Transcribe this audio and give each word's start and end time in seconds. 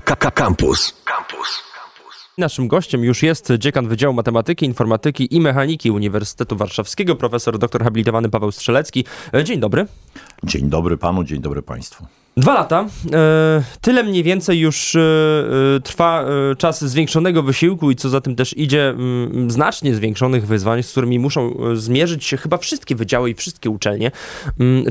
Campus. 0.00 0.92
Campus. 1.04 1.62
Naszym 2.38 2.68
gościem 2.68 3.04
już 3.04 3.22
jest 3.22 3.52
dziekan 3.58 3.88
Wydziału 3.88 4.14
Matematyki, 4.14 4.66
Informatyki 4.66 5.36
i 5.36 5.40
Mechaniki 5.40 5.90
Uniwersytetu 5.90 6.56
Warszawskiego, 6.56 7.16
profesor 7.16 7.58
doktor 7.58 7.84
habilitowany 7.84 8.28
Paweł 8.28 8.52
Strzelecki. 8.52 9.04
Dzień 9.44 9.60
dobry. 9.60 9.86
Dzień 10.44 10.68
dobry 10.68 10.96
panu, 10.96 11.24
dzień 11.24 11.40
dobry 11.40 11.62
państwu. 11.62 12.06
Dwa 12.36 12.54
lata. 12.54 12.86
E, 13.12 13.62
tyle 13.80 14.04
mniej 14.04 14.22
więcej 14.22 14.58
już 14.58 14.94
e, 14.96 15.00
e, 15.76 15.80
trwa 15.80 16.24
czas 16.58 16.84
zwiększonego 16.84 17.42
wysiłku 17.42 17.90
i 17.90 17.96
co 17.96 18.08
za 18.08 18.20
tym 18.20 18.36
też 18.36 18.56
idzie, 18.56 18.94
znacznie 19.48 19.94
zwiększonych 19.94 20.46
wyzwań, 20.46 20.82
z 20.82 20.90
którymi 20.90 21.18
muszą 21.18 21.54
zmierzyć 21.74 22.24
się 22.24 22.36
chyba 22.36 22.56
wszystkie 22.56 22.94
wydziały 22.94 23.30
i 23.30 23.34
wszystkie 23.34 23.70
uczelnie. 23.70 24.10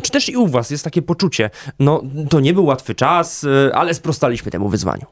Czy 0.04 0.11
też 0.11 0.29
i 0.29 0.38
u 0.38 0.48
was 0.48 0.70
jest 0.70 0.84
takie 0.84 1.02
poczucie, 1.02 1.50
no 1.79 2.04
to 2.29 2.39
nie 2.39 2.54
był 2.54 2.66
łatwy 2.66 2.95
czas, 2.95 3.45
ale 3.73 3.93
sprostaliśmy 3.93 4.52
temu 4.52 4.70
wyzwaniu? 4.70 5.05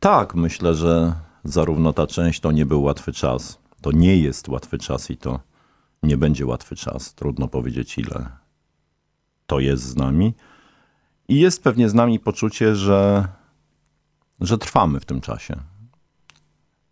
Tak, 0.00 0.34
myślę, 0.34 0.74
że 0.74 1.12
zarówno 1.44 1.92
ta 1.92 2.06
część 2.06 2.40
to 2.40 2.52
nie 2.52 2.66
był 2.66 2.82
łatwy 2.82 3.12
czas, 3.12 3.58
to 3.80 3.92
nie 3.92 4.16
jest 4.16 4.48
łatwy 4.48 4.78
czas 4.78 5.10
i 5.10 5.16
to 5.16 5.40
nie 6.02 6.16
będzie 6.16 6.46
łatwy 6.46 6.76
czas. 6.76 7.14
Trudno 7.14 7.48
powiedzieć 7.48 7.98
ile 7.98 8.44
to 9.46 9.60
jest 9.60 9.82
z 9.82 9.96
nami. 9.96 10.34
I 11.28 11.40
jest 11.40 11.62
pewnie 11.62 11.88
z 11.88 11.94
nami 11.94 12.20
poczucie, 12.20 12.76
że, 12.76 13.28
że 14.40 14.58
trwamy 14.58 15.00
w 15.00 15.04
tym 15.04 15.20
czasie. 15.20 15.56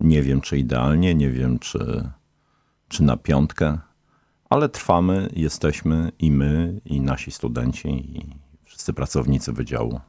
Nie 0.01 0.23
wiem, 0.23 0.41
czy 0.41 0.59
idealnie, 0.59 1.15
nie 1.15 1.31
wiem, 1.31 1.59
czy, 1.59 2.11
czy 2.89 3.03
na 3.03 3.17
piątkę, 3.17 3.79
ale 4.51 4.69
trwamy, 4.69 5.29
jesteśmy 5.37 6.13
i 6.19 6.31
my, 6.31 6.81
i 6.85 7.01
nasi 7.01 7.31
studenci, 7.31 7.89
i 7.89 8.37
wszyscy 8.65 8.93
pracownicy 8.93 9.53
wydziału. 9.53 10.01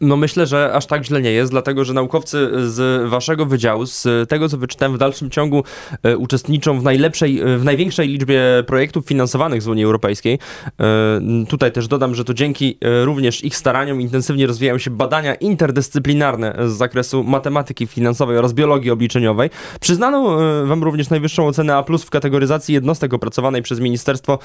No 0.00 0.16
myślę, 0.16 0.46
że 0.46 0.72
aż 0.72 0.86
tak 0.86 1.04
źle 1.04 1.22
nie 1.22 1.32
jest, 1.32 1.50
dlatego 1.50 1.84
że 1.84 1.92
naukowcy 1.94 2.50
z 2.70 3.10
waszego 3.10 3.46
wydziału, 3.46 3.86
z 3.86 4.28
tego 4.28 4.48
co 4.48 4.58
wyczytałem 4.58 4.94
w 4.94 4.98
dalszym 4.98 5.30
ciągu 5.30 5.64
e, 6.02 6.16
uczestniczą 6.16 6.80
w 6.80 6.82
najlepszej, 6.82 7.40
e, 7.40 7.58
w 7.58 7.64
największej 7.64 8.08
liczbie 8.08 8.42
projektów 8.66 9.06
finansowanych 9.06 9.62
z 9.62 9.68
Unii 9.68 9.84
Europejskiej. 9.84 10.38
E, 10.80 11.46
tutaj 11.48 11.72
też 11.72 11.88
dodam, 11.88 12.14
że 12.14 12.24
to 12.24 12.34
dzięki 12.34 12.78
również 13.04 13.44
ich 13.44 13.56
staraniom 13.56 14.00
intensywnie 14.00 14.46
rozwijają 14.46 14.78
się 14.78 14.90
badania 14.90 15.34
interdyscyplinarne 15.34 16.56
z 16.68 16.72
zakresu 16.72 17.24
matematyki 17.24 17.86
finansowej 17.86 18.38
oraz 18.38 18.52
biologii 18.52 18.90
obliczeniowej. 18.90 19.50
Przyznano 19.80 20.38
wam 20.66 20.82
również 20.82 21.10
najwyższą 21.10 21.46
ocenę 21.46 21.76
A+, 21.76 21.84
w 21.98 22.10
kategoryzacji 22.10 22.74
jednostek 22.74 23.14
opracowanej 23.14 23.62
przez 23.62 23.80
Ministerstwo 23.80 24.38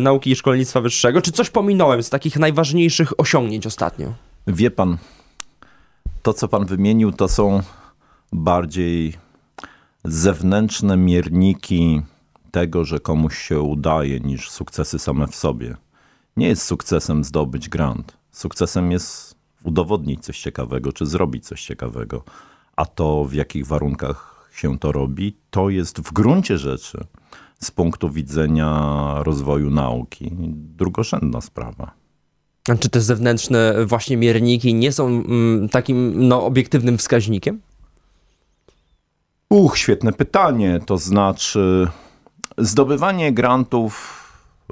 Nauki 0.00 0.30
i 0.30 0.36
Szkolnictwa 0.36 0.80
Wyższego. 0.80 1.22
Czy 1.22 1.32
coś 1.32 1.50
pominąłem 1.50 2.02
z 2.02 2.10
takich 2.10 2.36
najważniejszych 2.36 3.20
osiągnięć 3.20 3.66
ostatnio? 3.66 4.29
Wie 4.46 4.70
pan, 4.70 4.98
to 6.22 6.32
co 6.32 6.48
pan 6.48 6.66
wymienił, 6.66 7.12
to 7.12 7.28
są 7.28 7.62
bardziej 8.32 9.14
zewnętrzne 10.04 10.96
mierniki 10.96 12.02
tego, 12.50 12.84
że 12.84 13.00
komuś 13.00 13.38
się 13.38 13.60
udaje, 13.60 14.20
niż 14.20 14.50
sukcesy 14.50 14.98
same 14.98 15.26
w 15.26 15.36
sobie. 15.36 15.76
Nie 16.36 16.48
jest 16.48 16.62
sukcesem 16.62 17.24
zdobyć 17.24 17.68
grant. 17.68 18.16
Sukcesem 18.32 18.92
jest 18.92 19.34
udowodnić 19.64 20.24
coś 20.24 20.40
ciekawego, 20.40 20.92
czy 20.92 21.06
zrobić 21.06 21.46
coś 21.46 21.64
ciekawego. 21.64 22.24
A 22.76 22.86
to, 22.86 23.24
w 23.24 23.32
jakich 23.32 23.66
warunkach 23.66 24.50
się 24.52 24.78
to 24.78 24.92
robi, 24.92 25.36
to 25.50 25.70
jest 25.70 26.00
w 26.00 26.12
gruncie 26.12 26.58
rzeczy 26.58 27.04
z 27.60 27.70
punktu 27.70 28.10
widzenia 28.10 29.14
rozwoju 29.22 29.70
nauki 29.70 30.30
drugorzędna 30.52 31.40
sprawa. 31.40 31.99
Czy 32.78 32.88
te 32.88 33.00
zewnętrzne 33.00 33.74
właśnie 33.86 34.16
mierniki 34.16 34.74
nie 34.74 34.92
są 34.92 35.06
mm, 35.06 35.68
takim 35.68 36.28
no, 36.28 36.44
obiektywnym 36.44 36.98
wskaźnikiem? 36.98 37.60
Uch, 39.50 39.78
świetne 39.78 40.12
pytanie. 40.12 40.80
To 40.86 40.98
znaczy, 40.98 41.88
zdobywanie 42.58 43.32
grantów 43.32 44.20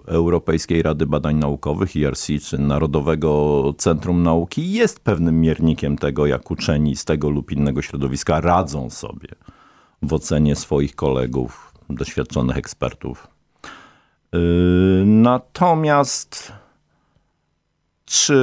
Europejskiej 0.06 0.82
Rady 0.82 1.06
Badań 1.06 1.36
Naukowych, 1.36 1.96
IRC, 1.96 2.26
czy 2.42 2.58
Narodowego 2.58 3.74
Centrum 3.78 4.22
Nauki 4.22 4.72
jest 4.72 5.00
pewnym 5.00 5.40
miernikiem 5.40 5.98
tego, 5.98 6.26
jak 6.26 6.50
uczeni 6.50 6.96
z 6.96 7.04
tego 7.04 7.30
lub 7.30 7.52
innego 7.52 7.82
środowiska 7.82 8.40
radzą 8.40 8.90
sobie 8.90 9.28
w 10.02 10.12
ocenie 10.12 10.56
swoich 10.56 10.94
kolegów, 10.94 11.72
doświadczonych 11.90 12.56
ekspertów. 12.56 13.28
Yy, 14.32 14.40
natomiast 15.06 16.52
czy, 18.08 18.34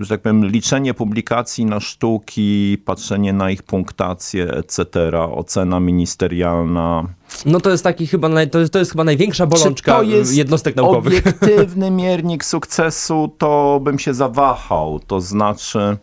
że 0.00 0.08
tak 0.08 0.20
powiem, 0.20 0.46
liczenie 0.46 0.94
publikacji 0.94 1.64
na 1.64 1.80
sztuki, 1.80 2.78
patrzenie 2.84 3.32
na 3.32 3.50
ich 3.50 3.62
punktację, 3.62 4.50
etc., 4.50 4.86
ocena 5.32 5.80
ministerialna. 5.80 7.04
No 7.46 7.60
to 7.60 7.70
jest 7.70 7.84
taki 7.84 8.06
chyba, 8.06 8.28
naj, 8.28 8.50
to, 8.50 8.58
jest, 8.58 8.72
to 8.72 8.78
jest 8.78 8.90
chyba 8.90 9.04
największa 9.04 9.46
bolączka 9.46 9.96
to 9.96 10.02
jest 10.02 10.34
jednostek 10.34 10.76
naukowych. 10.76 11.26
obiektywny 11.26 11.90
miernik 12.00 12.44
sukcesu, 12.44 13.34
to 13.38 13.80
bym 13.82 13.98
się 13.98 14.14
zawahał. 14.14 15.00
To 15.06 15.20
znaczy, 15.20 15.96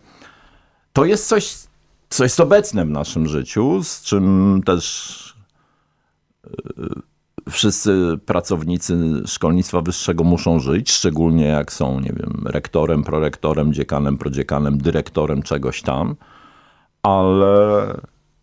to 0.92 1.04
jest 1.04 1.28
coś, 1.28 1.54
co 2.08 2.24
jest 2.24 2.40
obecne 2.40 2.84
w 2.84 2.90
naszym 2.90 3.26
życiu, 3.26 3.82
z 3.82 4.02
czym 4.02 4.60
też 4.66 5.36
wszyscy 7.50 8.18
pracownicy 8.26 9.22
szkolnictwa 9.26 9.80
wyższego 9.80 10.24
muszą 10.24 10.58
żyć, 10.58 10.92
szczególnie 10.92 11.44
jak 11.44 11.72
są, 11.72 12.00
nie 12.00 12.12
wiem, 12.12 12.44
rektorem, 12.46 13.04
prorektorem, 13.04 13.72
dziekanem, 13.72 14.18
prodziekanem, 14.18 14.78
dyrektorem 14.78 15.42
czegoś 15.42 15.82
tam, 15.82 16.16
ale 17.02 17.94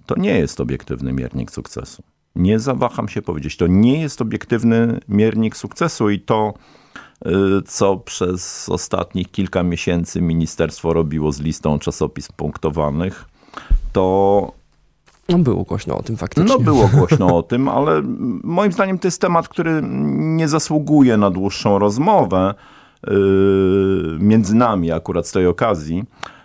to 0.06 0.16
nie 0.19 0.40
jest 0.40 0.62
obiektywny 0.62 1.13
miernik 1.13 1.52
sukcesu. 1.52 2.03
Nie 2.36 2.59
zawaham 2.59 3.09
się 3.09 3.22
powiedzieć, 3.22 3.58
to 3.58 3.68
nie 3.68 4.02
jest 4.02 4.22
obiektywny 4.22 5.00
miernik 5.08 5.58
sukcesu 5.58 6.09
i 6.09 6.19
to, 6.19 6.53
y, 7.25 7.30
co 7.66 7.97
przez 7.97 8.69
ostatnich 8.69 9.31
kilka 9.31 9.63
miesięcy 9.63 10.22
ministerstwo 10.22 10.94
robiło 10.94 11.31
z 11.31 11.40
listą 11.40 11.80
czasopism 11.80 12.34
punktowanych, 12.36 13.25
to 13.94 14.62
no 15.29 15.38
było 15.38 15.63
głośno 15.63 15.97
o 15.97 16.03
tym 16.03 16.17
faktycznie. 16.17 16.53
No 16.53 16.59
było 16.59 16.88
głośno 16.97 17.38
o 17.38 17.44
tym, 17.44 17.69
ale 17.69 18.01
moim 18.44 18.72
zdaniem 18.72 19.00
to 19.00 19.07
jest 19.07 19.22
temat, 19.22 19.47
który 19.47 19.81
nie 20.13 20.47
zasługuje 20.47 21.17
na 21.17 21.29
dłuższą 21.29 21.79
rozmowę 21.79 22.53
yy, 23.07 23.13
między 24.19 24.56
nami 24.56 24.91
akurat 24.91 25.28
z 25.28 25.31
tej 25.31 25.47
okazji. 25.47 26.03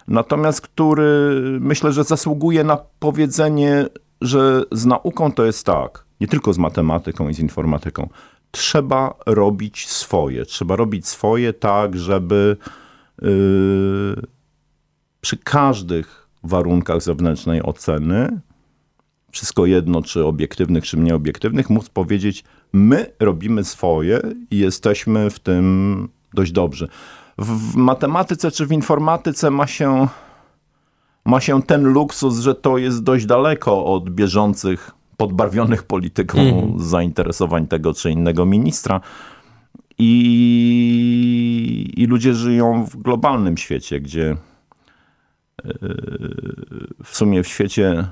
Natomiast 0.09 0.61
który 0.61 1.33
myślę, 1.61 1.93
że 1.93 2.05
zasługuje 2.05 2.65
na 2.65 2.79
powiedzenie, 2.99 3.87
że 4.21 4.63
z 4.73 4.87
nauką 4.87 5.33
to 5.33 5.45
jest 5.45 5.67
tak, 5.67 6.05
nie 6.21 6.29
tylko 6.29 6.53
z 6.53 6.59
matematyką 6.59 7.29
i 7.29 7.35
z 7.35 7.39
informatyką. 7.39 8.09
Trzeba 8.51 9.15
robić 9.27 9.89
swoje. 9.89 10.45
Trzeba 10.45 10.77
robić 10.77 11.07
swoje 11.07 11.53
tak, 11.53 11.97
żeby 11.97 12.57
yy, 13.23 14.23
przy 15.21 15.37
każdych 15.37 16.29
warunkach 16.43 17.03
zewnętrznej 17.03 17.63
oceny 17.63 18.41
wszystko 19.31 19.67
jedno, 19.67 20.03
czy 20.03 20.25
obiektywnych, 20.25 20.85
czy 20.85 20.99
nieobiektywnych, 20.99 21.71
móc 21.71 21.89
powiedzieć, 21.89 22.45
my 22.73 23.13
robimy 23.21 23.65
swoje 23.65 24.21
i 24.51 24.59
jesteśmy 24.59 25.31
w 25.31 25.39
tym 25.39 26.09
dość 26.35 26.53
dobrzy. 26.53 26.89
W 27.39 27.77
matematyce 27.77 28.51
czy 28.51 28.67
w 28.67 28.73
informatyce 28.73 29.51
ma 29.51 29.67
się, 29.67 30.09
ma 31.25 31.41
się 31.41 31.63
ten 31.63 31.85
luksus, 31.85 32.39
że 32.39 32.55
to 32.55 32.79
jest 32.79 33.03
dość 33.03 33.27
daleko 33.27 33.85
od 33.85 34.11
bieżących, 34.11 34.91
podbarwionych 35.17 35.83
polityką 35.83 36.39
mm. 36.39 36.81
zainteresowań 36.81 37.67
tego 37.67 37.95
czy 37.95 38.11
innego 38.11 38.47
ministra. 38.47 39.01
I, 39.99 40.85
I 41.97 42.07
ludzie 42.07 42.35
żyją 42.35 42.85
w 42.85 42.97
globalnym 42.97 43.57
świecie, 43.57 44.01
gdzie 44.01 44.37
yy, 45.65 45.73
w 47.05 47.17
sumie 47.17 47.43
w 47.43 47.49
świecie 47.49 48.09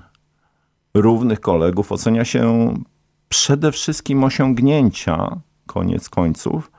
równych 1.01 1.41
kolegów 1.41 1.93
ocenia 1.93 2.25
się 2.25 2.75
przede 3.29 3.73
wszystkim 3.73 4.25
osiągnięcia, 4.25 5.41
koniec 5.67 6.09
końców. 6.09 6.71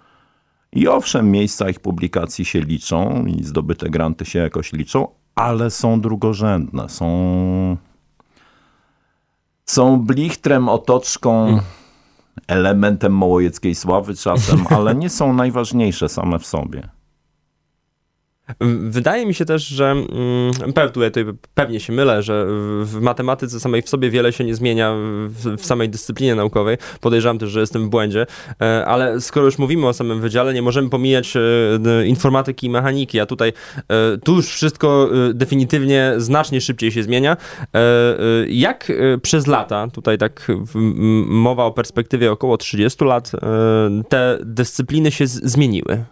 I 0.71 0.87
owszem, 0.87 1.31
miejsca 1.31 1.69
ich 1.69 1.79
publikacji 1.79 2.45
się 2.45 2.59
liczą 2.59 3.25
i 3.25 3.43
zdobyte 3.43 3.89
granty 3.89 4.25
się 4.25 4.39
jakoś 4.39 4.73
liczą, 4.73 5.07
ale 5.35 5.71
są 5.71 6.01
drugorzędne, 6.01 6.89
są, 6.89 7.77
są 9.65 9.99
blichtrem, 9.99 10.69
otoczką, 10.69 11.47
mm. 11.47 11.61
elementem 12.47 13.13
mołojeckiej 13.13 13.75
sławy 13.75 14.15
czasem, 14.15 14.65
ale 14.69 14.95
nie 14.95 15.09
są 15.09 15.33
najważniejsze 15.33 16.09
same 16.09 16.39
w 16.39 16.45
sobie. 16.45 16.96
Wydaje 18.89 19.25
mi 19.25 19.33
się 19.33 19.45
też, 19.45 19.67
że 19.67 19.91
mm, 19.91 20.73
pewnie 21.53 21.79
się 21.79 21.93
mylę, 21.93 22.23
że 22.23 22.45
w 22.83 22.99
matematyce 23.01 23.59
samej 23.59 23.81
w 23.81 23.89
sobie 23.89 24.09
wiele 24.09 24.33
się 24.33 24.43
nie 24.43 24.55
zmienia 24.55 24.93
w, 25.27 25.57
w, 25.57 25.65
samej 25.65 25.89
dyscyplinie 25.89 26.35
naukowej. 26.35 26.77
Podejrzewam 27.01 27.39
też, 27.39 27.49
że 27.49 27.59
jestem 27.59 27.85
w 27.85 27.89
błędzie, 27.89 28.25
e, 28.61 28.85
ale 28.85 29.21
skoro 29.21 29.45
już 29.45 29.57
mówimy 29.57 29.87
o 29.87 29.93
samym 29.93 30.21
wydziale, 30.21 30.53
nie 30.53 30.61
możemy 30.61 30.89
pomijać 30.89 31.33
e, 31.35 32.07
informatyki 32.07 32.67
i 32.67 32.69
mechaniki, 32.69 33.19
a 33.19 33.25
tutaj 33.25 33.53
e, 33.89 34.17
tu 34.17 34.35
już 34.35 34.47
wszystko 34.47 35.09
definitywnie 35.33 36.13
znacznie 36.17 36.61
szybciej 36.61 36.91
się 36.91 37.03
zmienia. 37.03 37.37
Jak 38.47 38.91
przez 39.21 39.47
lata, 39.47 39.87
tutaj 39.87 40.17
tak 40.17 40.47
mowa 41.27 41.65
o 41.65 41.71
perspektywie 41.71 42.31
około 42.31 42.57
30 42.57 43.05
lat, 43.05 43.31
te 44.09 44.37
dyscypliny 44.41 45.11
się 45.11 45.27
zmieniły? 45.27 46.05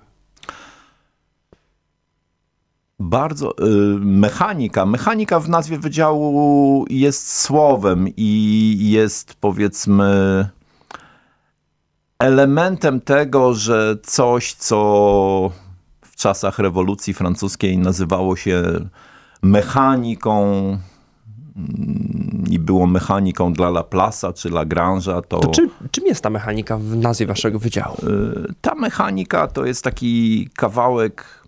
Bardzo. 3.00 3.57
Y, 3.57 3.63
mechanika. 4.00 4.86
Mechanika 4.86 5.39
w 5.39 5.50
nazwie 5.50 5.80
wydziału 5.80 6.86
jest 6.89 7.42
słowem 7.42 8.07
i 8.18 8.77
jest 8.92 9.33
powiedzmy 9.33 10.50
elementem 12.19 13.01
tego, 13.01 13.53
że 13.53 13.97
coś, 14.03 14.53
co 14.53 15.51
w 16.01 16.15
czasach 16.15 16.59
rewolucji 16.59 17.13
francuskiej 17.13 17.77
nazywało 17.77 18.36
się 18.36 18.63
mechaniką 19.41 20.44
mm, 21.56 22.44
i 22.50 22.59
było 22.59 22.88
mechaniką 22.88 23.53
dla 23.53 23.68
Laplace'a 23.68 24.33
czy 24.33 24.50
Lagrange'a, 24.50 25.21
to... 25.27 25.39
to 25.39 25.48
czy, 25.48 25.69
czym 25.91 26.06
jest 26.06 26.21
ta 26.21 26.30
mechanika 26.30 26.77
w 26.77 26.95
nazwie 26.95 27.25
waszego 27.25 27.59
wydziału? 27.59 27.98
Y, 28.03 28.53
ta 28.62 28.75
mechanika 28.75 29.48
to 29.48 29.65
jest 29.65 29.83
taki 29.83 30.50
kawałek 30.56 31.44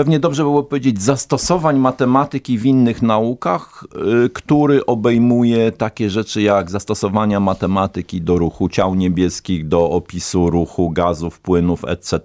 pewnie 0.00 0.20
dobrze 0.20 0.42
było 0.42 0.62
powiedzieć, 0.62 1.02
zastosowań 1.02 1.78
matematyki 1.78 2.58
w 2.58 2.66
innych 2.66 3.02
naukach, 3.02 3.84
y, 4.24 4.30
który 4.30 4.86
obejmuje 4.86 5.72
takie 5.72 6.10
rzeczy 6.10 6.42
jak 6.42 6.70
zastosowania 6.70 7.40
matematyki 7.40 8.22
do 8.22 8.38
ruchu 8.38 8.68
ciał 8.68 8.94
niebieskich, 8.94 9.68
do 9.68 9.90
opisu 9.90 10.50
ruchu 10.50 10.90
gazów, 10.90 11.40
płynów, 11.40 11.84
etc. 11.84 12.18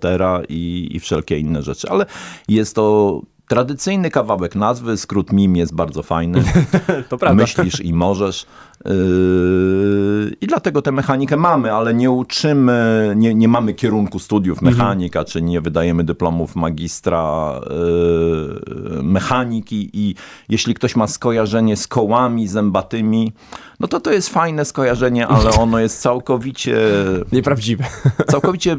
i, 0.49 0.89
i 0.91 0.99
wszelkie 0.99 1.39
inne 1.39 1.61
rzeczy. 1.61 1.89
Ale 1.89 2.05
jest 2.47 2.75
to 2.75 3.21
tradycyjny 3.47 4.09
kawałek 4.09 4.55
nazwy, 4.55 4.97
skrót 4.97 5.31
MIM 5.31 5.55
jest 5.55 5.75
bardzo 5.75 6.03
fajny. 6.03 6.43
to 7.09 7.17
prawda. 7.17 7.43
Myślisz 7.43 7.79
i 7.79 7.93
możesz. 7.93 8.45
Yy, 8.85 10.35
I 10.41 10.47
dlatego 10.47 10.81
tę 10.81 10.91
mechanikę 10.91 11.37
mamy, 11.37 11.73
ale 11.73 11.93
nie 11.93 12.11
uczymy, 12.11 13.13
nie, 13.15 13.35
nie 13.35 13.47
mamy 13.47 13.73
kierunku 13.73 14.19
studiów 14.19 14.57
mhm. 14.57 14.77
mechanika, 14.77 15.19
mhm. 15.19 15.31
czy 15.31 15.41
nie 15.41 15.61
wydajemy 15.61 16.03
dyplomów 16.03 16.55
magistra 16.55 17.53
yy, 17.69 19.03
mechaniki. 19.03 19.89
I 19.93 20.15
jeśli 20.49 20.73
ktoś 20.73 20.95
ma 20.95 21.07
skojarzenie 21.07 21.77
z 21.77 21.87
kołami 21.87 22.47
zębatymi, 22.47 23.33
no 23.79 23.87
to 23.87 23.99
to 23.99 24.11
jest 24.11 24.29
fajne 24.29 24.65
skojarzenie, 24.65 25.27
ale 25.27 25.51
ono 25.51 25.79
jest 25.79 26.01
całkowicie. 26.01 26.77
Nieprawdziwe. 27.31 27.85
Całkowicie 28.27 28.77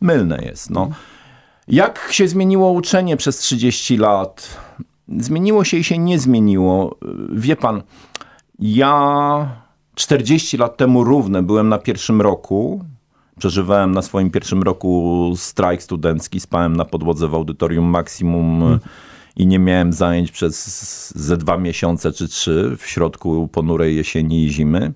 mylne 0.00 0.44
jest. 0.44 0.70
No. 0.70 0.90
Jak 1.68 2.08
się 2.10 2.28
zmieniło 2.28 2.70
uczenie 2.70 3.16
przez 3.16 3.38
30 3.38 3.96
lat? 3.96 4.56
Zmieniło 5.18 5.64
się 5.64 5.76
i 5.76 5.84
się 5.84 5.98
nie 5.98 6.18
zmieniło. 6.18 6.96
Wie 7.32 7.56
pan, 7.56 7.82
ja 8.58 9.64
40 9.94 10.56
lat 10.56 10.76
temu 10.76 11.04
równe 11.04 11.42
byłem 11.42 11.68
na 11.68 11.78
pierwszym 11.78 12.20
roku. 12.20 12.84
Przeżywałem 13.38 13.92
na 13.92 14.02
swoim 14.02 14.30
pierwszym 14.30 14.62
roku 14.62 15.32
strajk 15.36 15.82
studencki, 15.82 16.40
spałem 16.40 16.76
na 16.76 16.84
podłodze 16.84 17.28
w 17.28 17.34
audytorium 17.34 17.84
maksimum 17.84 18.60
hmm. 18.60 18.80
i 19.36 19.46
nie 19.46 19.58
miałem 19.58 19.92
zajęć 19.92 20.32
przez 20.32 21.12
ze 21.16 21.36
dwa 21.36 21.56
miesiące 21.56 22.12
czy 22.12 22.28
trzy 22.28 22.76
w 22.78 22.86
środku 22.86 23.48
ponurej 23.48 23.96
jesieni 23.96 24.44
i 24.44 24.50
zimy. 24.50 24.92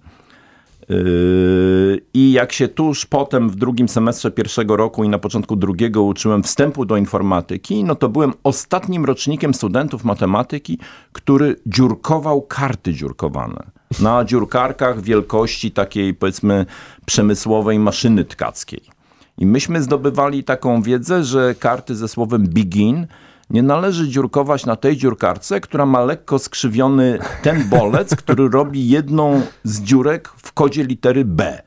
Yy, 0.88 2.00
I 2.14 2.32
jak 2.32 2.52
się 2.52 2.68
tuż 2.68 3.06
potem 3.06 3.50
w 3.50 3.56
drugim 3.56 3.88
semestrze 3.88 4.30
pierwszego 4.30 4.76
roku 4.76 5.04
i 5.04 5.08
na 5.08 5.18
początku 5.18 5.56
drugiego 5.56 6.02
uczyłem 6.02 6.42
wstępu 6.42 6.84
do 6.84 6.96
informatyki, 6.96 7.84
no 7.84 7.94
to 7.94 8.08
byłem 8.08 8.32
ostatnim 8.44 9.04
rocznikiem 9.04 9.54
studentów 9.54 10.04
matematyki, 10.04 10.78
który 11.12 11.56
dziurkował 11.66 12.42
karty 12.42 12.94
dziurkowane. 12.94 13.70
Na 14.00 14.24
dziurkarkach 14.24 15.02
wielkości 15.02 15.70
takiej 15.70 16.14
powiedzmy 16.14 16.66
przemysłowej 17.06 17.78
maszyny 17.78 18.24
tkackiej. 18.24 18.80
I 19.38 19.46
myśmy 19.46 19.82
zdobywali 19.82 20.44
taką 20.44 20.82
wiedzę, 20.82 21.24
że 21.24 21.54
karty 21.54 21.96
ze 21.96 22.08
słowem 22.08 22.46
begin 22.48 23.06
nie 23.50 23.62
należy 23.62 24.08
dziurkować 24.08 24.66
na 24.66 24.76
tej 24.76 24.96
dziurkarce, 24.96 25.60
która 25.60 25.86
ma 25.86 26.04
lekko 26.04 26.38
skrzywiony 26.38 27.18
ten 27.42 27.68
bolec, 27.68 28.16
który 28.16 28.48
robi 28.48 28.88
jedną 28.88 29.42
z 29.64 29.80
dziurek 29.80 30.28
w 30.36 30.52
kodzie 30.52 30.84
litery 30.84 31.24
B. 31.24 31.62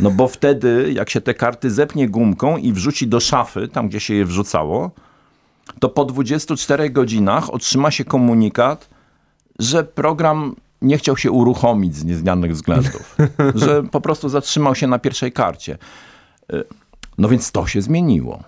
No 0.00 0.10
bo 0.10 0.28
wtedy, 0.28 0.92
jak 0.92 1.10
się 1.10 1.20
te 1.20 1.34
karty 1.34 1.70
zepnie 1.70 2.08
gumką 2.08 2.56
i 2.56 2.72
wrzuci 2.72 3.08
do 3.08 3.20
szafy, 3.20 3.68
tam 3.68 3.88
gdzie 3.88 4.00
się 4.00 4.14
je 4.14 4.24
wrzucało, 4.24 4.90
to 5.80 5.88
po 5.88 6.04
24 6.04 6.90
godzinach 6.90 7.54
otrzyma 7.54 7.90
się 7.90 8.04
komunikat, 8.04 8.88
że 9.58 9.84
program 9.84 10.56
nie 10.82 10.98
chciał 10.98 11.16
się 11.16 11.30
uruchomić 11.30 11.96
z 11.96 12.04
nieznanych 12.04 12.52
względów, 12.52 13.16
że 13.54 13.82
po 13.82 14.00
prostu 14.00 14.28
zatrzymał 14.28 14.74
się 14.74 14.86
na 14.86 14.98
pierwszej 14.98 15.32
karcie. 15.32 15.78
Y, 16.52 16.64
no 17.18 17.28
więc 17.28 17.52
to 17.52 17.66
się 17.66 17.82
zmieniło 17.82 18.42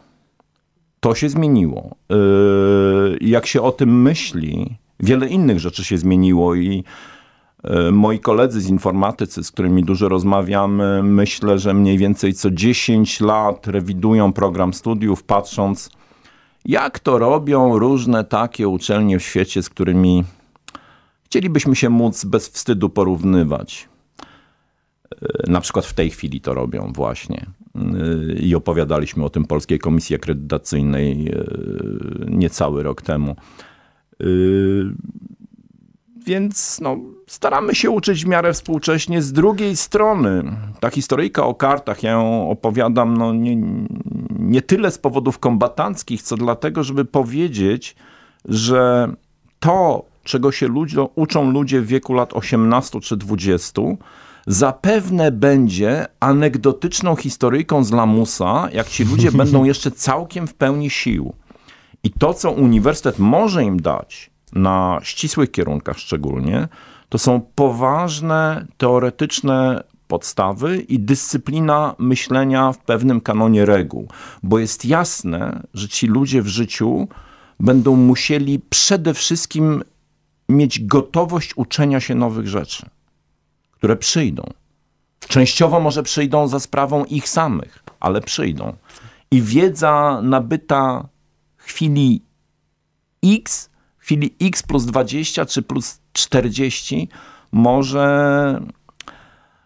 to 1.01 1.15
się 1.15 1.29
zmieniło. 1.29 1.97
Yy, 2.09 3.19
jak 3.21 3.47
się 3.47 3.63
o 3.63 3.73
tym 3.73 4.03
myśli, 4.03 4.77
wiele 5.01 5.29
innych 5.29 5.61
rzeczy 5.61 5.85
się 5.85 5.99
zmieniło 5.99 6.55
i 6.55 6.85
yy, 7.65 7.93
moi 7.93 8.19
koledzy 8.19 8.61
z 8.61 8.69
informatycy, 8.69 9.45
z 9.45 9.51
którymi 9.51 9.85
dużo 9.85 10.09
rozmawiamy, 10.09 11.03
myślę, 11.03 11.59
że 11.59 11.75
mniej 11.75 11.99
więcej 11.99 12.35
co 12.35 12.51
10 12.51 13.21
lat 13.21 13.67
rewidują 13.67 14.33
program 14.33 14.75
studiów, 14.75 15.23
patrząc, 15.23 15.91
jak 16.65 16.99
to 16.99 17.19
robią 17.19 17.79
różne 17.79 18.25
takie 18.25 18.69
uczelnie 18.69 19.19
w 19.19 19.23
świecie, 19.23 19.63
z 19.63 19.69
którymi 19.69 20.25
chcielibyśmy 21.25 21.77
się 21.77 21.91
móc 21.91 22.25
bez 22.25 22.49
wstydu 22.49 22.89
porównywać. 22.91 23.89
Yy, 25.23 25.29
na 25.49 25.61
przykład 25.61 25.87
w 25.87 25.95
tej 25.95 26.11
chwili 26.11 26.41
to 26.41 26.55
robią 26.55 26.93
właśnie. 26.95 27.47
Y, 27.77 28.39
i 28.41 28.55
opowiadaliśmy 28.55 29.25
o 29.25 29.31
tym 29.31 29.45
Polskiej 29.45 29.79
Komisji 29.79 30.17
Akredytacyjnej 30.17 31.29
y, 31.29 32.27
niecały 32.29 32.83
rok 32.83 33.03
temu. 33.03 33.37
Y, 34.23 34.85
więc 36.27 36.81
no, 36.81 36.97
staramy 37.27 37.75
się 37.75 37.91
uczyć 37.91 38.25
w 38.25 38.29
miarę 38.29 38.53
współcześnie. 38.53 39.23
Z 39.23 39.33
drugiej 39.33 39.77
strony, 39.77 40.43
ta 40.81 40.91
historyjka 40.91 41.45
o 41.47 41.55
kartach, 41.55 42.03
ja 42.03 42.11
ją 42.11 42.51
opowiadam 42.51 43.17
no, 43.17 43.33
nie, 43.35 43.57
nie 44.39 44.63
tyle 44.63 44.91
z 44.91 44.99
powodów 44.99 45.39
kombatanckich, 45.39 46.23
co 46.23 46.37
dlatego, 46.37 46.85
żeby 46.85 47.05
powiedzieć, 47.05 47.97
że 48.45 49.13
to, 49.61 50.05
czego 50.25 50.53
się 50.53 50.69
ludzie, 50.69 51.03
uczą 51.15 51.51
ludzie 51.51 51.81
w 51.81 51.87
wieku 51.87 52.15
lat 52.15 52.33
18 52.33 53.01
czy 53.01 53.17
20, 53.17 53.83
zapewne 54.51 55.33
będzie 55.33 56.07
anegdotyczną 56.21 57.17
historyjką 57.17 57.85
z 57.85 57.93
lamusa, 57.93 58.69
jak 58.73 58.89
ci 58.89 59.05
ludzie 59.05 59.33
będą 59.43 59.65
jeszcze 59.65 59.91
całkiem 59.91 60.47
w 60.47 60.55
pełni 60.55 60.91
sił. 60.91 61.33
I 62.03 62.11
to, 62.11 62.35
co 62.35 62.51
uniwersytet 62.51 63.19
może 63.19 63.65
im 63.65 63.81
dać, 63.81 64.31
na 64.53 65.01
ścisłych 65.03 65.51
kierunkach 65.51 65.99
szczególnie, 65.99 66.69
to 67.09 67.19
są 67.19 67.41
poważne, 67.55 68.67
teoretyczne 68.77 69.83
podstawy 70.09 70.79
i 70.79 70.99
dyscyplina 70.99 71.95
myślenia 71.99 72.73
w 72.73 72.79
pewnym 72.79 73.21
kanonie 73.21 73.67
reguł. 73.67 74.09
Bo 74.43 74.59
jest 74.59 74.85
jasne, 74.85 75.63
że 75.75 75.89
ci 75.89 76.07
ludzie 76.07 76.43
w 76.43 76.47
życiu 76.47 77.09
będą 77.61 77.97
musieli 77.97 78.61
przede 78.71 79.15
wszystkim 79.15 79.83
mieć 80.49 80.87
gotowość 80.87 81.53
uczenia 81.57 82.01
się 82.01 82.15
nowych 82.15 82.49
rzeczy 82.49 82.87
które 83.81 83.97
przyjdą. 83.97 84.43
Częściowo 85.29 85.81
może 85.81 86.03
przyjdą 86.03 86.49
za 86.49 86.61
sprawą 86.61 87.05
ich 87.05 87.29
samych, 87.29 87.79
ale 88.01 88.21
przyjdą. 88.21 88.77
I 89.31 89.43
wiedza 89.43 90.21
nabyta 90.23 91.09
chwili 91.57 92.23
X, 93.25 93.71
chwili 93.99 94.35
X 94.41 94.63
plus 94.63 94.85
20 94.85 95.47
czy 95.47 95.63
plus 95.63 96.01
40 96.13 97.09
może, 97.53 98.61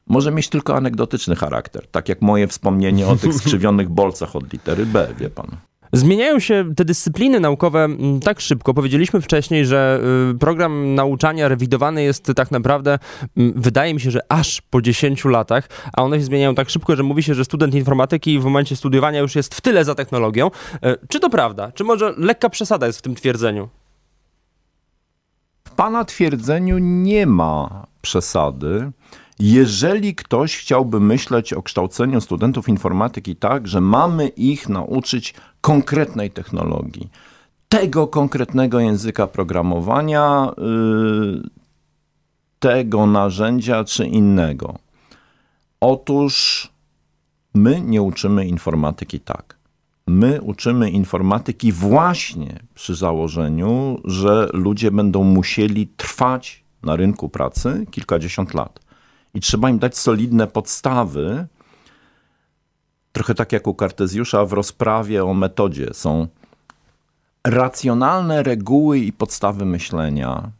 może 0.07 0.33
mieć 0.33 0.49
tylko 0.49 0.77
anegdotyczny 0.77 1.37
charakter. 1.37 1.87
Tak 1.87 2.09
jak 2.09 2.23
moje 2.23 2.49
wspomnienie 2.49 3.07
o 3.07 3.17
tych 3.17 3.35
skrzywionych 3.41 3.89
bolcach 3.89 4.37
od 4.37 4.53
litery 4.53 4.87
B, 4.87 5.15
wie 5.19 5.31
pan. 5.31 5.57
Zmieniają 5.97 6.39
się 6.39 6.75
te 6.77 6.85
dyscypliny 6.85 7.41
naukowe 7.41 7.85
mm, 7.85 8.21
tak 8.21 8.41
szybko. 8.41 8.75
Powiedzieliśmy 8.75 9.21
wcześniej, 9.21 9.67
że 9.67 10.01
y, 10.35 10.39
program 10.39 10.95
nauczania 10.95 11.49
rewidowany 11.49 12.03
jest 12.03 12.33
tak 12.37 12.51
naprawdę, 12.51 12.99
mm, 13.37 13.53
wydaje 13.57 13.95
mi 13.95 14.01
się, 14.01 14.11
że 14.11 14.21
aż 14.29 14.61
po 14.61 14.83
10 14.83 15.25
latach, 15.25 15.69
a 15.97 16.03
one 16.03 16.19
się 16.19 16.25
zmieniają 16.25 16.55
tak 16.55 16.71
szybko, 16.71 16.97
że 16.97 17.03
mówi 17.03 17.23
się, 17.23 17.35
że 17.35 17.45
student 17.45 17.75
informatyki 17.75 18.39
w 18.39 18.45
momencie 18.45 18.77
studiowania 18.77 19.21
już 19.21 19.35
jest 19.35 19.55
w 19.55 19.61
tyle 19.61 19.85
za 19.85 19.95
technologią. 19.95 20.51
E, 20.83 20.97
czy 21.09 21.21
to 21.21 21.31
prawda? 21.31 21.73
Czy 21.73 21.85
może 21.85 22.15
lekka 22.17 22.49
przesada 22.51 22.87
jest 22.87 22.99
w 22.99 23.03
tym 23.03 23.15
twierdzeniu? 23.15 23.69
W 25.65 25.71
pana 25.71 26.05
twierdzeniu 26.05 26.79
nie 26.79 27.27
ma 27.27 27.87
przesady. 28.03 28.93
Jeżeli 29.39 30.15
ktoś 30.15 30.57
chciałby 30.57 31.01
myśleć 31.01 31.53
o 31.53 31.63
kształceniu 31.63 32.21
studentów 32.21 32.69
informatyki 32.69 33.37
tak, 33.37 33.69
że 33.69 33.81
mamy 33.81 34.29
ich 34.29 34.69
nauczyć 34.69 35.35
konkretnej 35.65 36.31
technologii, 36.31 37.09
tego 37.69 38.07
konkretnego 38.07 38.81
języka 38.81 39.27
programowania, 39.27 40.53
yy, 40.59 41.43
tego 42.59 43.07
narzędzia 43.07 43.85
czy 43.85 44.07
innego. 44.07 44.75
Otóż 45.81 46.69
my 47.55 47.81
nie 47.81 48.03
uczymy 48.03 48.47
informatyki 48.47 49.21
tak. 49.21 49.59
My 50.07 50.43
uczymy 50.43 50.91
informatyki 50.91 51.73
właśnie 51.73 52.61
przy 52.75 52.95
założeniu, 52.95 54.01
że 54.05 54.49
ludzie 54.53 54.91
będą 54.91 55.23
musieli 55.25 55.87
trwać 55.87 56.65
na 56.83 56.97
rynku 56.97 57.29
pracy 57.29 57.87
kilkadziesiąt 57.91 58.55
lat 58.55 58.81
i 59.35 59.41
trzeba 59.41 59.71
im 59.71 59.79
dać 59.79 59.99
solidne 59.99 60.47
podstawy. 60.47 61.47
Trochę 63.15 63.35
tak 63.35 63.53
jak 63.53 63.67
u 63.67 63.75
Kartezjusza 63.75 64.45
w 64.45 64.53
rozprawie 64.53 65.25
o 65.25 65.35
metodzie 65.35 65.89
są 65.93 66.27
racjonalne 67.47 68.43
reguły 68.43 68.99
i 68.99 69.13
podstawy 69.13 69.65
myślenia, 69.65 70.51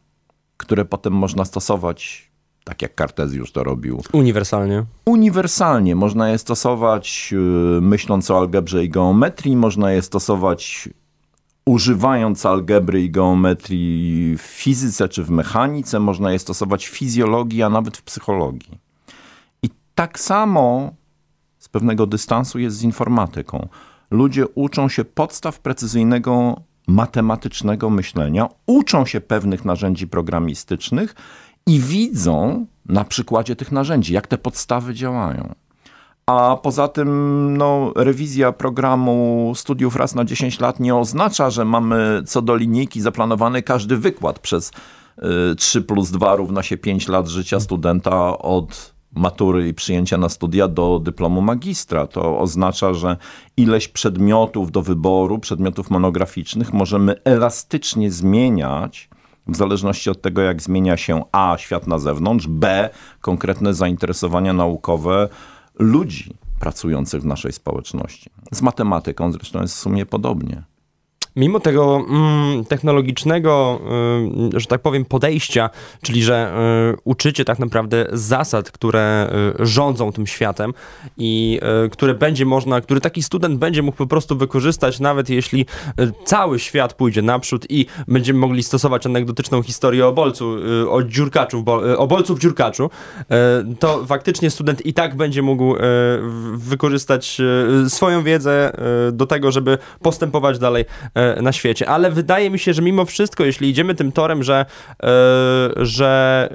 które 0.57 0.85
potem 0.85 1.13
można 1.13 1.45
stosować 1.45 2.31
tak 2.63 2.81
jak 2.81 2.95
Kartezjusz 2.95 3.51
to 3.51 3.63
robił. 3.63 4.03
Uniwersalnie. 4.13 4.85
Uniwersalnie. 5.05 5.95
Można 5.95 6.29
je 6.29 6.37
stosować 6.37 7.31
yy, 7.31 7.81
myśląc 7.81 8.31
o 8.31 8.37
algebrze 8.37 8.83
i 8.83 8.89
geometrii, 8.89 9.55
można 9.55 9.91
je 9.91 10.01
stosować 10.01 10.89
używając 11.65 12.45
algebry 12.45 13.03
i 13.03 13.11
geometrii 13.11 14.37
w 14.37 14.41
fizyce 14.41 15.09
czy 15.09 15.23
w 15.23 15.29
mechanice, 15.29 15.99
można 15.99 16.31
je 16.31 16.39
stosować 16.39 16.87
w 16.87 16.97
fizjologii, 16.97 17.63
a 17.63 17.69
nawet 17.69 17.97
w 17.97 18.03
psychologii. 18.03 18.79
I 19.63 19.69
tak 19.95 20.19
samo 20.19 20.93
z 21.65 21.69
pewnego 21.69 22.07
dystansu 22.07 22.59
jest 22.59 22.77
z 22.77 22.83
informatyką. 22.83 23.67
Ludzie 24.11 24.47
uczą 24.47 24.89
się 24.89 25.05
podstaw 25.05 25.59
precyzyjnego 25.59 26.61
matematycznego 26.87 27.89
myślenia, 27.89 28.49
uczą 28.65 29.05
się 29.05 29.21
pewnych 29.21 29.65
narzędzi 29.65 30.07
programistycznych 30.07 31.15
i 31.67 31.79
widzą 31.79 32.65
na 32.85 33.03
przykładzie 33.03 33.55
tych 33.55 33.71
narzędzi, 33.71 34.13
jak 34.13 34.27
te 34.27 34.37
podstawy 34.37 34.93
działają. 34.93 35.55
A 36.25 36.57
poza 36.63 36.87
tym 36.87 37.09
no, 37.57 37.93
rewizja 37.95 38.51
programu 38.51 39.53
studiów 39.55 39.95
raz 39.95 40.15
na 40.15 40.25
10 40.25 40.59
lat 40.59 40.79
nie 40.79 40.95
oznacza, 40.95 41.49
że 41.49 41.65
mamy 41.65 42.23
co 42.25 42.41
do 42.41 42.55
linijki 42.55 43.01
zaplanowany 43.01 43.63
każdy 43.63 43.97
wykład 43.97 44.39
przez 44.39 44.71
y, 45.51 45.55
3 45.55 45.81
plus 45.81 46.11
2 46.11 46.35
równa 46.35 46.63
się 46.63 46.77
5 46.77 47.07
lat 47.07 47.27
życia 47.27 47.59
studenta 47.59 48.37
od 48.37 48.94
matury 49.15 49.67
i 49.67 49.73
przyjęcia 49.73 50.17
na 50.17 50.29
studia 50.29 50.67
do 50.67 50.99
dyplomu 50.99 51.41
magistra. 51.41 52.07
To 52.07 52.39
oznacza, 52.39 52.93
że 52.93 53.17
ileś 53.57 53.87
przedmiotów 53.87 54.71
do 54.71 54.81
wyboru, 54.81 55.39
przedmiotów 55.39 55.89
monograficznych 55.89 56.73
możemy 56.73 57.15
elastycznie 57.23 58.11
zmieniać 58.11 59.09
w 59.47 59.55
zależności 59.55 60.09
od 60.09 60.21
tego, 60.21 60.41
jak 60.41 60.61
zmienia 60.61 60.97
się 60.97 61.23
A 61.31 61.55
świat 61.57 61.87
na 61.87 61.99
zewnątrz, 61.99 62.47
B 62.47 62.89
konkretne 63.21 63.73
zainteresowania 63.73 64.53
naukowe 64.53 65.29
ludzi 65.79 66.35
pracujących 66.59 67.21
w 67.21 67.25
naszej 67.25 67.51
społeczności. 67.51 68.29
Z 68.51 68.61
matematyką 68.61 69.31
zresztą 69.31 69.61
jest 69.61 69.75
w 69.75 69.79
sumie 69.79 70.05
podobnie 70.05 70.63
mimo 71.35 71.59
tego 71.59 72.05
mm, 72.09 72.65
technologicznego, 72.65 73.81
y, 74.55 74.59
że 74.59 74.65
tak 74.65 74.81
powiem, 74.81 75.05
podejścia, 75.05 75.69
czyli 76.01 76.23
że 76.23 76.53
y, 76.93 76.97
uczycie 77.03 77.45
tak 77.45 77.59
naprawdę 77.59 78.07
zasad, 78.13 78.71
które 78.71 79.29
y, 79.61 79.65
rządzą 79.65 80.11
tym 80.11 80.27
światem 80.27 80.73
i 81.17 81.59
y, 81.85 81.89
które 81.89 82.13
będzie 82.13 82.45
można, 82.45 82.81
który 82.81 83.01
taki 83.01 83.23
student 83.23 83.59
będzie 83.59 83.81
mógł 83.81 83.97
po 83.97 84.07
prostu 84.07 84.37
wykorzystać, 84.37 84.99
nawet 84.99 85.29
jeśli 85.29 85.65
y, 85.99 86.11
cały 86.25 86.59
świat 86.59 86.93
pójdzie 86.93 87.21
naprzód 87.21 87.65
i 87.69 87.85
będziemy 88.07 88.39
mogli 88.39 88.63
stosować 88.63 89.05
anegdotyczną 89.05 89.63
historię 89.63 90.07
o 90.07 90.11
bolcu, 90.11 90.57
y, 90.83 90.89
o 90.89 91.03
dziurkaczu, 91.03 91.63
o 91.97 92.07
bolcu 92.07 92.35
w 92.35 92.39
dziurkaczu, 92.39 92.89
to 93.79 94.05
faktycznie 94.05 94.49
student 94.49 94.85
i 94.85 94.93
tak 94.93 95.15
będzie 95.15 95.41
mógł 95.41 95.75
wykorzystać 96.53 97.41
swoją 97.87 98.23
wiedzę 98.23 98.71
do 99.13 99.27
tego, 99.27 99.51
żeby 99.51 99.77
postępować 100.01 100.59
dalej 100.59 100.85
na 101.41 101.51
świecie. 101.51 101.89
Ale 101.89 102.11
wydaje 102.11 102.49
mi 102.49 102.59
się, 102.59 102.73
że 102.73 102.81
mimo 102.81 103.05
wszystko, 103.05 103.45
jeśli 103.45 103.69
idziemy 103.69 103.95
tym 103.95 104.11
torem, 104.11 104.43
że, 104.43 104.65
yy, 105.03 105.09
że 105.85 106.49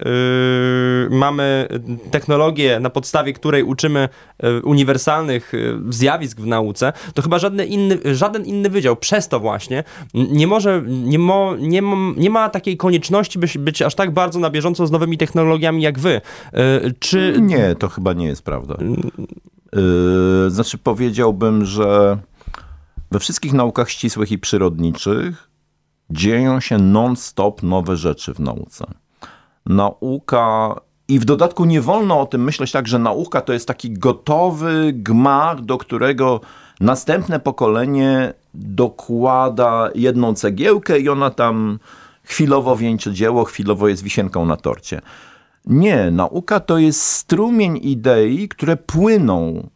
yy, 1.10 1.16
mamy 1.16 1.68
technologię, 2.10 2.80
na 2.80 2.90
podstawie 2.90 3.32
której 3.32 3.62
uczymy 3.62 4.08
yy, 4.42 4.62
uniwersalnych 4.62 5.52
zjawisk 5.88 6.40
w 6.40 6.46
nauce, 6.46 6.92
to 7.14 7.22
chyba 7.22 7.38
żadny 7.38 7.66
inny, 7.66 7.98
żaden 8.14 8.44
inny 8.44 8.70
wydział 8.70 8.96
przez 8.96 9.28
to 9.28 9.40
właśnie 9.40 9.84
nie 10.14 10.46
może, 10.46 10.82
nie, 10.86 11.18
mo, 11.18 11.56
nie, 11.56 11.82
nie 12.16 12.30
ma 12.30 12.48
takiej 12.48 12.76
konieczności, 12.76 13.38
by 13.38 13.46
być 13.58 13.82
aż 13.82 13.94
tak 13.94 14.10
bardzo 14.10 14.38
na 14.38 14.50
bieżąco 14.50 14.86
z 14.86 14.90
nowymi 14.90 15.18
technologiami 15.18 15.82
jak 15.82 15.98
wy. 15.98 16.20
Czy... 16.98 17.36
Nie, 17.40 17.74
to 17.78 17.88
chyba 17.88 18.12
nie 18.12 18.26
jest 18.26 18.42
prawda. 18.42 18.76
Znaczy 20.48 20.78
powiedziałbym, 20.78 21.64
że 21.64 22.18
we 23.10 23.18
wszystkich 23.18 23.52
naukach 23.52 23.90
ścisłych 23.90 24.32
i 24.32 24.38
przyrodniczych 24.38 25.50
dzieją 26.10 26.60
się 26.60 26.78
non-stop 26.78 27.62
nowe 27.62 27.96
rzeczy 27.96 28.34
w 28.34 28.40
nauce. 28.40 28.86
Nauka 29.66 30.80
i 31.08 31.18
w 31.18 31.24
dodatku 31.24 31.64
nie 31.64 31.80
wolno 31.80 32.20
o 32.20 32.26
tym 32.26 32.44
myśleć 32.44 32.72
tak, 32.72 32.88
że 32.88 32.98
nauka 32.98 33.40
to 33.40 33.52
jest 33.52 33.68
taki 33.68 33.92
gotowy 33.92 34.92
gmach, 34.94 35.60
do 35.60 35.78
którego 35.78 36.40
następne 36.80 37.40
pokolenie 37.40 38.34
dokłada 38.54 39.90
jedną 39.94 40.34
cegiełkę 40.34 40.98
i 40.98 41.08
ona 41.08 41.30
tam 41.30 41.78
chwilowo 42.24 42.76
wieńczy 42.76 43.12
dzieło, 43.12 43.44
chwilowo 43.44 43.88
jest 43.88 44.02
wisienką 44.02 44.46
na 44.46 44.56
torcie. 44.56 45.00
Nie, 45.66 46.10
nauka 46.10 46.60
to 46.60 46.78
jest 46.78 47.02
strumień 47.02 47.80
idei, 47.82 48.48
które 48.48 48.76
płyną 48.76 49.68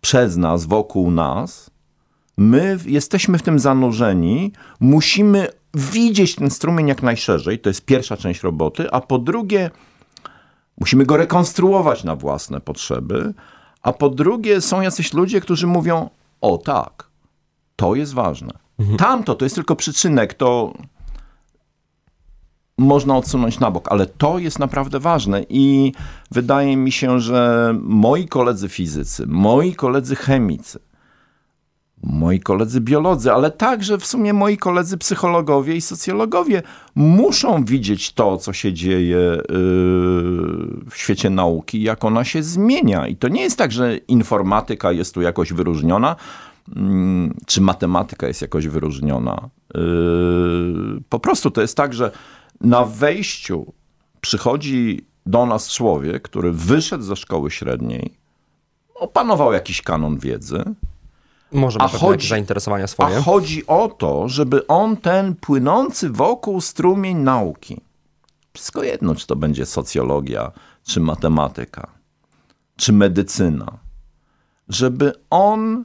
przez 0.00 0.36
nas, 0.36 0.66
wokół 0.66 1.10
nas 1.10 1.70
my 2.36 2.78
jesteśmy 2.86 3.38
w 3.38 3.42
tym 3.42 3.58
zanurzeni, 3.58 4.52
musimy 4.80 5.48
widzieć 5.74 6.34
ten 6.34 6.50
strumień 6.50 6.88
jak 6.88 7.02
najszerzej, 7.02 7.58
to 7.58 7.70
jest 7.70 7.84
pierwsza 7.84 8.16
część 8.16 8.42
roboty, 8.42 8.90
a 8.90 9.00
po 9.00 9.18
drugie, 9.18 9.70
musimy 10.80 11.06
go 11.06 11.16
rekonstruować 11.16 12.04
na 12.04 12.16
własne 12.16 12.60
potrzeby, 12.60 13.34
a 13.82 13.92
po 13.92 14.10
drugie, 14.10 14.60
są 14.60 14.80
jacyś 14.80 15.12
ludzie, 15.12 15.40
którzy 15.40 15.66
mówią: 15.66 16.10
O 16.40 16.58
tak, 16.58 17.08
to 17.76 17.94
jest 17.94 18.14
ważne. 18.14 18.52
Mhm. 18.78 18.98
Tamto 18.98 19.34
to 19.34 19.44
jest 19.44 19.54
tylko 19.54 19.76
przyczynek, 19.76 20.34
to 20.34 20.72
można 22.78 23.16
odsunąć 23.16 23.60
na 23.60 23.70
bok, 23.70 23.92
ale 23.92 24.06
to 24.06 24.38
jest 24.38 24.58
naprawdę 24.58 25.00
ważne 25.00 25.42
i 25.48 25.92
wydaje 26.30 26.76
mi 26.76 26.92
się, 26.92 27.20
że 27.20 27.74
moi 27.82 28.28
koledzy 28.28 28.68
fizycy, 28.68 29.24
moi 29.26 29.74
koledzy 29.74 30.16
chemicy, 30.16 30.78
moi 32.06 32.40
koledzy 32.40 32.80
biolodzy, 32.80 33.32
ale 33.32 33.50
także 33.50 33.98
w 33.98 34.06
sumie 34.06 34.32
moi 34.32 34.56
koledzy 34.56 34.98
psychologowie 34.98 35.76
i 35.76 35.80
socjologowie 35.80 36.62
muszą 36.94 37.64
widzieć 37.64 38.12
to, 38.12 38.36
co 38.36 38.52
się 38.52 38.72
dzieje 38.72 39.16
yy, 39.16 39.42
w 40.90 40.92
świecie 40.94 41.30
nauki, 41.30 41.82
jak 41.82 42.04
ona 42.04 42.24
się 42.24 42.42
zmienia. 42.42 43.08
I 43.08 43.16
to 43.16 43.28
nie 43.28 43.42
jest 43.42 43.58
tak, 43.58 43.72
że 43.72 43.96
informatyka 43.96 44.92
jest 44.92 45.14
tu 45.14 45.22
jakoś 45.22 45.52
wyróżniona, 45.52 46.16
mm, 46.76 47.34
czy 47.46 47.60
matematyka 47.60 48.28
jest 48.28 48.42
jakoś 48.42 48.68
wyróżniona. 48.68 49.48
Yy, 49.74 49.80
po 51.08 51.20
prostu 51.20 51.50
to 51.50 51.60
jest 51.60 51.76
tak, 51.76 51.94
że 51.94 52.10
na 52.60 52.84
wejściu 52.84 53.72
przychodzi 54.20 55.06
do 55.26 55.46
nas 55.46 55.70
człowiek, 55.70 56.22
który 56.22 56.52
wyszedł 56.52 57.04
ze 57.04 57.16
szkoły 57.16 57.50
średniej, 57.50 58.14
opanował 58.94 59.52
jakiś 59.52 59.82
kanon 59.82 60.18
wiedzy, 60.18 60.64
może 61.54 61.78
ma 61.78 61.88
chodzi, 61.88 62.28
zainteresowania 62.28 62.86
swoje. 62.86 63.16
A 63.16 63.22
chodzi 63.22 63.66
o 63.66 63.88
to, 63.88 64.28
żeby 64.28 64.66
on 64.66 64.96
ten 64.96 65.34
płynący 65.34 66.10
wokół 66.10 66.60
strumień 66.60 67.16
nauki, 67.16 67.80
wszystko 68.52 68.82
jedno, 68.82 69.14
czy 69.14 69.26
to 69.26 69.36
będzie 69.36 69.66
socjologia, 69.66 70.52
czy 70.84 71.00
matematyka, 71.00 71.86
czy 72.76 72.92
medycyna, 72.92 73.78
żeby 74.68 75.12
on 75.30 75.84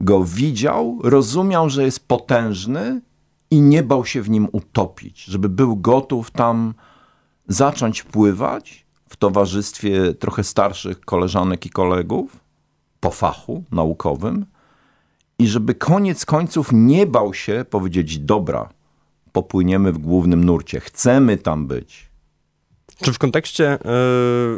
go 0.00 0.24
widział, 0.24 0.98
rozumiał, 1.02 1.70
że 1.70 1.84
jest 1.84 2.08
potężny 2.08 3.00
i 3.50 3.60
nie 3.60 3.82
bał 3.82 4.04
się 4.04 4.22
w 4.22 4.30
nim 4.30 4.48
utopić, 4.52 5.24
żeby 5.24 5.48
był 5.48 5.76
gotów 5.76 6.30
tam 6.30 6.74
zacząć 7.48 8.02
pływać 8.02 8.86
w 9.08 9.16
towarzystwie 9.16 10.14
trochę 10.14 10.44
starszych 10.44 11.00
koleżanek 11.00 11.66
i 11.66 11.70
kolegów 11.70 12.43
po 13.04 13.10
fachu 13.10 13.64
naukowym 13.72 14.46
i 15.38 15.46
żeby 15.46 15.74
koniec 15.74 16.26
końców 16.26 16.68
nie 16.72 17.06
bał 17.06 17.34
się 17.34 17.64
powiedzieć: 17.70 18.18
Dobra, 18.18 18.68
popłyniemy 19.32 19.92
w 19.92 19.98
głównym 19.98 20.44
nurcie, 20.44 20.80
chcemy 20.80 21.36
tam 21.36 21.66
być. 21.66 22.10
Czy 23.02 23.12
w 23.12 23.18
kontekście 23.18 23.78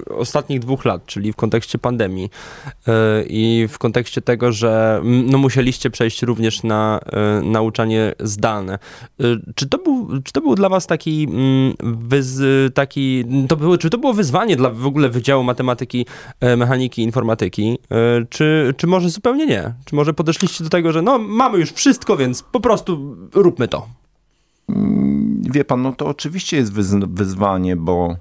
y, 0.08 0.14
ostatnich 0.14 0.60
dwóch 0.60 0.84
lat, 0.84 1.06
czyli 1.06 1.32
w 1.32 1.36
kontekście 1.36 1.78
pandemii 1.78 2.30
y, 2.88 2.92
i 3.28 3.68
w 3.68 3.78
kontekście 3.78 4.22
tego, 4.22 4.52
że 4.52 5.00
no, 5.04 5.38
musieliście 5.38 5.90
przejść 5.90 6.22
również 6.22 6.62
na 6.62 7.00
y, 7.40 7.42
nauczanie 7.46 8.14
zdalne, 8.20 8.78
czy, 9.54 9.68
to 9.68 9.78
był, 9.78 10.22
czy 10.24 10.32
to 10.32 10.40
był 10.40 10.54
dla 10.54 10.68
was 10.68 10.86
taki, 10.86 11.28
wyz, 11.82 12.40
taki 12.74 13.24
to 13.48 13.56
było, 13.56 13.78
czy 13.78 13.90
to 13.90 13.98
było 13.98 14.12
wyzwanie 14.12 14.56
dla 14.56 14.70
w 14.70 14.86
ogóle 14.86 15.08
Wydziału 15.08 15.44
Matematyki, 15.44 16.06
Mechaniki 16.56 17.02
Informatyki, 17.02 17.78
czy, 18.30 18.74
czy 18.76 18.86
może 18.86 19.10
zupełnie 19.10 19.46
nie? 19.46 19.74
Czy 19.84 19.94
może 19.94 20.14
podeszliście 20.14 20.64
do 20.64 20.70
tego, 20.70 20.92
że 20.92 21.02
no 21.02 21.18
mamy 21.18 21.58
już 21.58 21.72
wszystko, 21.72 22.16
więc 22.16 22.42
po 22.42 22.60
prostu 22.60 23.16
róbmy 23.34 23.68
to? 23.68 23.86
Mm, 24.68 25.42
wie 25.52 25.64
pan, 25.64 25.82
no 25.82 25.92
to 25.92 26.06
oczywiście 26.06 26.56
jest 26.56 26.72
wyzwanie, 27.06 27.76
bo 27.76 28.16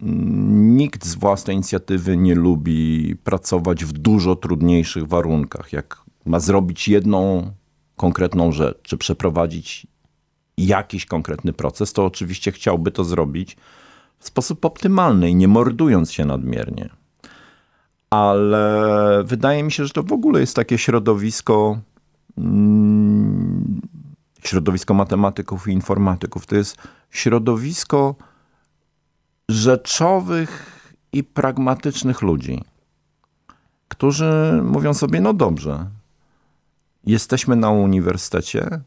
Nikt 0.00 1.06
z 1.06 1.14
własnej 1.14 1.56
inicjatywy 1.56 2.16
nie 2.16 2.34
lubi 2.34 3.16
pracować 3.24 3.84
w 3.84 3.92
dużo 3.92 4.36
trudniejszych 4.36 5.08
warunkach. 5.08 5.72
Jak 5.72 6.00
ma 6.24 6.40
zrobić 6.40 6.88
jedną 6.88 7.50
konkretną 7.96 8.52
rzecz, 8.52 8.78
czy 8.82 8.96
przeprowadzić 8.96 9.86
jakiś 10.56 11.06
konkretny 11.06 11.52
proces, 11.52 11.92
to 11.92 12.04
oczywiście 12.04 12.52
chciałby 12.52 12.90
to 12.90 13.04
zrobić 13.04 13.56
w 14.18 14.26
sposób 14.26 14.64
optymalny 14.64 15.30
i 15.30 15.34
nie 15.34 15.48
mordując 15.48 16.12
się 16.12 16.24
nadmiernie. 16.24 16.88
Ale 18.10 19.22
wydaje 19.24 19.62
mi 19.62 19.72
się, 19.72 19.84
że 19.86 19.92
to 19.92 20.02
w 20.02 20.12
ogóle 20.12 20.40
jest 20.40 20.56
takie 20.56 20.78
środowisko, 20.78 21.78
mm, 22.38 23.80
środowisko 24.42 24.94
matematyków 24.94 25.68
i 25.68 25.72
informatyków. 25.72 26.46
To 26.46 26.56
jest 26.56 26.76
środowisko 27.10 28.14
rzeczowych 29.48 30.80
i 31.12 31.24
pragmatycznych 31.24 32.22
ludzi, 32.22 32.64
którzy 33.88 34.60
mówią 34.64 34.94
sobie: 34.94 35.20
No 35.20 35.32
dobrze, 35.34 35.86
jesteśmy 37.06 37.56
na 37.56 37.70
uniwersytecie, 37.70 38.80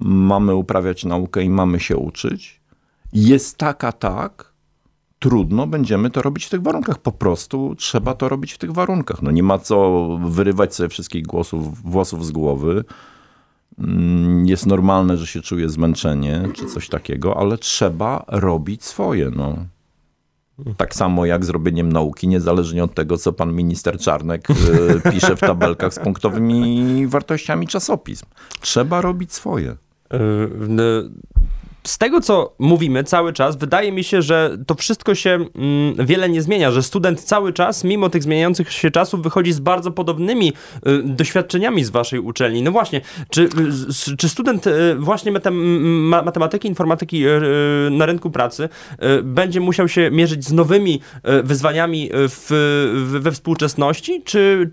mamy 0.00 0.54
uprawiać 0.54 1.04
naukę 1.04 1.42
i 1.42 1.50
mamy 1.50 1.80
się 1.80 1.96
uczyć. 1.96 2.60
Jest 3.12 3.58
taka, 3.58 3.92
tak, 3.92 4.52
trudno, 5.18 5.66
będziemy 5.66 6.10
to 6.10 6.22
robić 6.22 6.44
w 6.44 6.50
tych 6.50 6.62
warunkach. 6.62 6.98
Po 6.98 7.12
prostu 7.12 7.74
trzeba 7.74 8.14
to 8.14 8.28
robić 8.28 8.52
w 8.52 8.58
tych 8.58 8.72
warunkach. 8.72 9.22
No 9.22 9.30
nie 9.30 9.42
ma 9.42 9.58
co 9.58 10.08
wyrywać 10.28 10.74
sobie 10.74 10.88
wszystkich 10.88 11.26
głosów, 11.26 11.82
włosów 11.82 12.26
z 12.26 12.30
głowy. 12.30 12.84
Mm, 13.82 14.46
jest 14.46 14.66
normalne, 14.66 15.16
że 15.16 15.26
się 15.26 15.40
czuje 15.40 15.68
zmęczenie 15.68 16.42
czy 16.54 16.66
coś 16.66 16.88
takiego, 16.88 17.36
ale 17.36 17.58
trzeba 17.58 18.24
robić 18.28 18.84
swoje. 18.84 19.30
No. 19.30 19.56
Tak 20.76 20.94
samo 20.94 21.26
jak 21.26 21.44
zrobieniem 21.44 21.92
nauki, 21.92 22.28
niezależnie 22.28 22.84
od 22.84 22.94
tego, 22.94 23.18
co 23.18 23.32
pan 23.32 23.52
minister 23.52 23.98
Czarnek 23.98 24.50
y, 24.50 24.54
pisze 25.12 25.36
w 25.36 25.40
tabelkach 25.40 25.94
z 25.94 25.98
punktowymi 25.98 27.06
wartościami 27.06 27.66
czasopism. 27.66 28.26
Trzeba 28.60 29.00
robić 29.00 29.32
swoje. 29.32 29.76
Z 31.86 31.98
tego, 31.98 32.20
co 32.20 32.54
mówimy 32.58 33.04
cały 33.04 33.32
czas, 33.32 33.56
wydaje 33.56 33.92
mi 33.92 34.04
się, 34.04 34.22
że 34.22 34.58
to 34.66 34.74
wszystko 34.74 35.14
się 35.14 35.30
mm, 35.30 36.06
wiele 36.06 36.28
nie 36.28 36.42
zmienia, 36.42 36.70
że 36.70 36.82
student 36.82 37.20
cały 37.20 37.52
czas, 37.52 37.84
mimo 37.84 38.08
tych 38.08 38.22
zmieniających 38.22 38.72
się 38.72 38.90
czasów, 38.90 39.22
wychodzi 39.22 39.52
z 39.52 39.60
bardzo 39.60 39.90
podobnymi 39.90 40.52
y, 40.86 41.02
doświadczeniami 41.02 41.84
z 41.84 41.90
waszej 41.90 42.18
uczelni. 42.18 42.62
No 42.62 42.70
właśnie, 42.70 43.00
czy, 43.30 43.42
y, 44.10 44.16
czy 44.16 44.28
student 44.28 44.66
y, 44.66 44.94
właśnie 44.98 45.32
matematyki, 46.22 46.68
informatyki 46.68 47.26
y, 47.26 47.30
y, 47.30 47.90
na 47.90 48.06
rynku 48.06 48.30
pracy 48.30 48.68
y, 49.18 49.22
będzie 49.22 49.60
musiał 49.60 49.88
się 49.88 50.10
mierzyć 50.10 50.44
z 50.44 50.52
nowymi 50.52 51.00
wyzwaniami 51.44 52.10
w, 52.12 52.46
w, 53.06 53.20
we 53.20 53.32
współczesności, 53.32 54.22
czy 54.24 54.70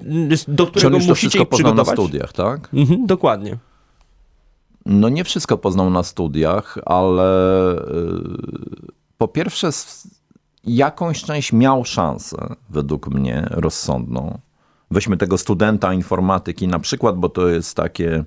do 0.48 0.68
którego 0.68 1.00
musicie 1.00 1.42
ich 1.42 1.50
przygotować? 1.50 1.88
na 1.88 1.94
studiach, 1.94 2.34
tak? 2.34 2.70
Mhm, 2.74 3.06
dokładnie. 3.06 3.69
No 4.86 5.10
nie 5.10 5.24
wszystko 5.24 5.58
poznał 5.58 5.90
na 5.90 6.04
studiach, 6.04 6.78
ale 6.86 7.72
y, 7.74 7.82
po 9.18 9.28
pierwsze 9.28 9.70
jakąś 10.64 11.24
część 11.24 11.54
miał 11.54 11.86
szansę, 11.86 12.56
według 12.70 13.08
mnie, 13.08 13.48
rozsądną. 13.52 14.40
Weźmy 14.92 15.18
tego 15.18 15.38
studenta 15.38 15.94
informatyki 15.94 16.68
na 16.68 16.80
przykład, 16.80 17.18
bo 17.18 17.30
to 17.30 17.48
jest 17.48 17.76
takie 17.76 18.24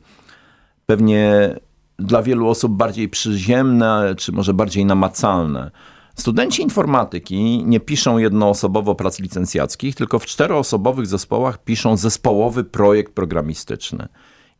pewnie 0.86 1.54
dla 1.98 2.22
wielu 2.22 2.48
osób 2.48 2.72
bardziej 2.72 3.08
przyziemne, 3.08 4.14
czy 4.18 4.32
może 4.32 4.54
bardziej 4.54 4.84
namacalne. 4.84 5.70
Studenci 6.14 6.62
informatyki 6.62 7.64
nie 7.66 7.80
piszą 7.80 8.18
jednoosobowo 8.18 8.94
prac 8.94 9.20
licencjackich, 9.20 9.94
tylko 9.94 10.18
w 10.18 10.26
czteroosobowych 10.26 11.06
zespołach 11.06 11.64
piszą 11.64 11.96
zespołowy 11.96 12.64
projekt 12.64 13.14
programistyczny 13.14 14.08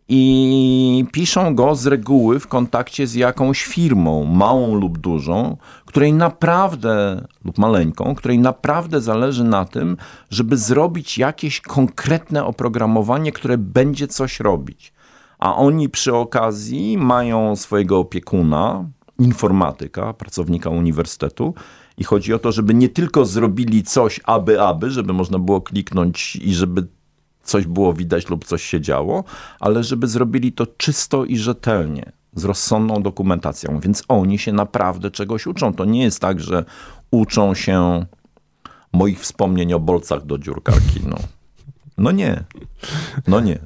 i 0.08 1.04
piszą 1.12 1.54
go 1.54 1.74
z 1.74 1.86
reguły 1.86 2.40
w 2.40 2.46
kontakcie 2.46 3.06
z 3.06 3.14
jakąś 3.14 3.64
firmą, 3.64 4.24
małą 4.24 4.74
lub 4.74 4.98
dużą, 4.98 5.56
której 5.86 6.12
naprawdę, 6.12 7.24
lub 7.44 7.58
maleńką, 7.58 8.14
której 8.14 8.38
naprawdę 8.38 9.00
zależy 9.00 9.44
na 9.44 9.64
tym, 9.64 9.96
żeby 10.30 10.56
zrobić 10.56 11.18
jakieś 11.18 11.60
konkretne 11.60 12.44
oprogramowanie, 12.44 13.32
które 13.32 13.58
będzie 13.58 14.08
coś 14.08 14.40
robić. 14.40 14.92
A 15.38 15.56
oni 15.56 15.88
przy 15.88 16.14
okazji 16.14 16.98
mają 16.98 17.56
swojego 17.56 17.98
opiekuna, 17.98 18.84
informatyka, 19.18 20.12
pracownika 20.12 20.70
uniwersytetu, 20.70 21.54
i 21.98 22.04
chodzi 22.04 22.34
o 22.34 22.38
to, 22.38 22.52
żeby 22.52 22.74
nie 22.74 22.88
tylko 22.88 23.24
zrobili 23.24 23.82
coś 23.82 24.20
aby, 24.24 24.62
aby, 24.62 24.90
żeby 24.90 25.12
można 25.12 25.38
było 25.38 25.60
kliknąć 25.60 26.36
i 26.36 26.54
żeby 26.54 26.86
coś 27.42 27.66
było 27.66 27.92
widać 27.92 28.28
lub 28.28 28.44
coś 28.44 28.62
się 28.62 28.80
działo, 28.80 29.24
ale 29.60 29.84
żeby 29.84 30.06
zrobili 30.06 30.52
to 30.52 30.66
czysto 30.66 31.24
i 31.24 31.36
rzetelnie, 31.36 32.12
z 32.34 32.44
rozsądną 32.44 33.02
dokumentacją. 33.02 33.80
Więc 33.80 34.02
oni 34.08 34.38
się 34.38 34.52
naprawdę 34.52 35.10
czegoś 35.10 35.46
uczą. 35.46 35.74
To 35.74 35.84
nie 35.84 36.02
jest 36.02 36.20
tak, 36.20 36.40
że 36.40 36.64
uczą 37.10 37.54
się 37.54 38.06
moich 38.92 39.20
wspomnień 39.20 39.72
o 39.72 39.80
bolcach 39.80 40.26
do 40.26 40.38
dziurkarki. 40.38 41.00
No, 41.08 41.18
no 41.98 42.10
nie. 42.10 42.44
No 43.26 43.40
nie. 43.40 43.58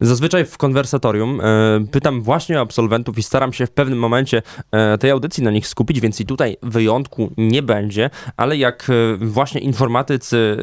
Zazwyczaj 0.00 0.44
w 0.44 0.58
konwersatorium 0.58 1.40
e, 1.40 1.44
pytam 1.90 2.22
właśnie 2.22 2.60
absolwentów 2.60 3.18
i 3.18 3.22
staram 3.22 3.52
się 3.52 3.66
w 3.66 3.70
pewnym 3.70 3.98
momencie 3.98 4.42
e, 4.72 4.98
tej 4.98 5.10
audycji 5.10 5.42
na 5.42 5.50
nich 5.50 5.66
skupić, 5.66 6.00
więc 6.00 6.20
i 6.20 6.26
tutaj 6.26 6.56
wyjątku 6.62 7.32
nie 7.36 7.62
będzie, 7.62 8.10
ale 8.36 8.56
jak 8.56 8.86
e, 8.90 9.16
właśnie 9.26 9.60
informatycy, 9.60 10.56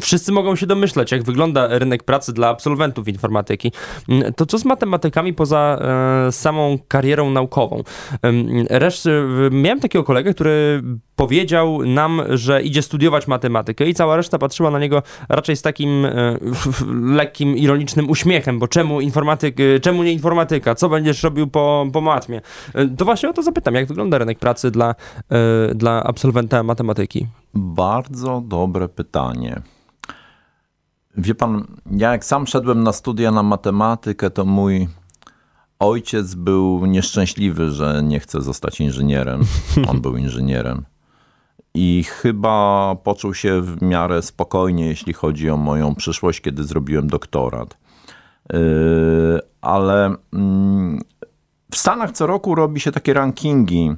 wszyscy 0.00 0.32
mogą 0.32 0.56
się 0.56 0.66
domyśleć, 0.66 1.12
jak 1.12 1.22
wygląda 1.22 1.78
rynek 1.78 2.02
pracy 2.02 2.32
dla 2.32 2.48
absolwentów 2.48 3.08
informatyki, 3.08 3.72
to 4.36 4.46
co 4.46 4.58
z 4.58 4.64
matematykami 4.64 5.34
poza 5.34 5.78
samą 6.30 6.78
karierą 6.88 7.30
naukową? 7.30 7.82
Reszt, 8.70 9.08
miałem 9.50 9.80
takiego 9.80 10.04
kolegę, 10.04 10.34
który 10.34 10.82
powiedział 11.16 11.82
nam, 11.86 12.22
że 12.28 12.62
idzie 12.62 12.82
studiować 12.82 13.26
matematykę 13.26 13.88
i 13.88 13.94
cała 13.94 14.16
reszta 14.16 14.38
patrzyła 14.38 14.70
na 14.70 14.78
niego 14.78 15.02
raczej 15.28 15.56
z 15.56 15.62
takim 15.62 16.06
lekkim, 17.04 17.56
ironicznym 17.56 18.10
uśmiechem 18.10 18.29
uśmiechem, 18.30 18.58
bo 18.58 18.68
czemu 18.68 19.00
informatyk, 19.00 19.60
y, 19.60 19.80
czemu 19.82 20.02
nie 20.02 20.12
informatyka? 20.12 20.74
Co 20.74 20.88
będziesz 20.88 21.22
robił 21.22 21.46
po, 21.46 21.86
po 21.92 22.00
matmie? 22.00 22.40
Y, 22.78 22.96
to 22.96 23.04
właśnie 23.04 23.28
o 23.28 23.32
to 23.32 23.42
zapytam, 23.42 23.74
jak 23.74 23.86
wygląda 23.86 24.18
rynek 24.18 24.38
pracy 24.38 24.70
dla, 24.70 24.94
y, 25.70 25.74
dla 25.74 26.04
absolwenta 26.04 26.62
matematyki? 26.62 27.26
Bardzo 27.54 28.42
dobre 28.46 28.88
pytanie. 28.88 29.62
Wie 31.16 31.34
pan, 31.34 31.66
ja 31.90 32.12
jak 32.12 32.24
sam 32.24 32.46
szedłem 32.46 32.82
na 32.82 32.92
studia 32.92 33.30
na 33.30 33.42
matematykę, 33.42 34.30
to 34.30 34.44
mój 34.44 34.88
ojciec 35.78 36.34
był 36.34 36.86
nieszczęśliwy, 36.86 37.70
że 37.70 38.02
nie 38.02 38.20
chce 38.20 38.42
zostać 38.42 38.80
inżynierem. 38.80 39.40
On 39.90 40.00
był 40.00 40.16
inżynierem. 40.16 40.84
I 41.74 42.04
chyba 42.04 42.96
poczuł 43.04 43.34
się 43.34 43.62
w 43.62 43.82
miarę 43.82 44.22
spokojnie, 44.22 44.86
jeśli 44.86 45.12
chodzi 45.12 45.50
o 45.50 45.56
moją 45.56 45.94
przyszłość, 45.94 46.40
kiedy 46.40 46.64
zrobiłem 46.64 47.06
doktorat. 47.06 47.89
Yy, 48.52 49.40
ale 49.60 50.14
mm, 50.32 51.00
w 51.70 51.76
Stanach 51.76 52.12
co 52.12 52.26
roku 52.26 52.54
robi 52.54 52.80
się 52.80 52.92
takie 52.92 53.14
rankingi 53.14 53.96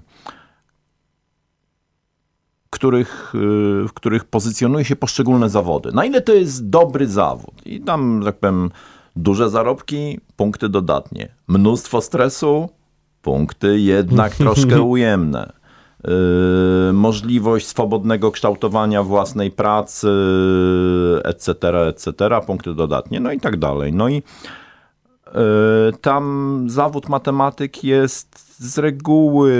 których, 2.73 3.35
y, 3.35 3.38
w 3.88 3.93
których 3.95 4.25
pozycjonuje 4.25 4.85
się 4.85 4.97
poszczególne 4.97 5.49
zawody. 5.49 5.93
Na 5.93 6.05
ile 6.05 6.21
to 6.21 6.33
jest 6.33 6.69
dobry 6.69 7.07
zawód? 7.07 7.67
I 7.67 7.81
tam, 7.81 8.23
tak 8.25 8.38
powiem, 8.38 8.71
duże 9.17 9.51
zarobki, 9.51 10.21
punkty 10.37 10.69
dodatnie. 10.69 11.29
Mnóstwo 11.49 12.01
stresu, 12.01 12.69
punkty 13.23 13.81
jednak 13.81 14.37
troszkę 14.45 14.83
ujemne. 14.83 15.53
Yy, 16.05 16.93
możliwość 16.93 17.67
swobodnego 17.67 18.31
kształtowania 18.31 19.03
własnej 19.03 19.51
pracy, 19.51 20.09
etc., 21.25 21.55
etc., 21.88 22.12
punkty 22.47 22.75
dodatnie, 22.75 23.21
no 23.21 23.33
i 23.33 23.41
tak 23.41 23.57
dalej. 23.57 23.93
No 23.93 24.09
i 24.09 24.15
yy, 24.15 24.23
tam 26.01 26.67
zawód 26.71 27.09
matematyk 27.09 27.85
jest 27.85 28.57
z 28.59 28.79
reguły 28.79 29.51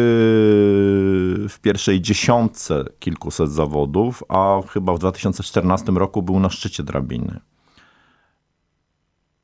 w 1.49 1.55
pierwszej 1.63 2.01
dziesiątce 2.01 2.85
kilkuset 2.99 3.51
zawodów, 3.51 4.25
a 4.29 4.61
chyba 4.69 4.95
w 4.95 4.99
2014 4.99 5.93
roku 5.93 6.23
był 6.23 6.41
na 6.41 6.51
szczycie 6.51 6.83
drabiny. 6.83 7.41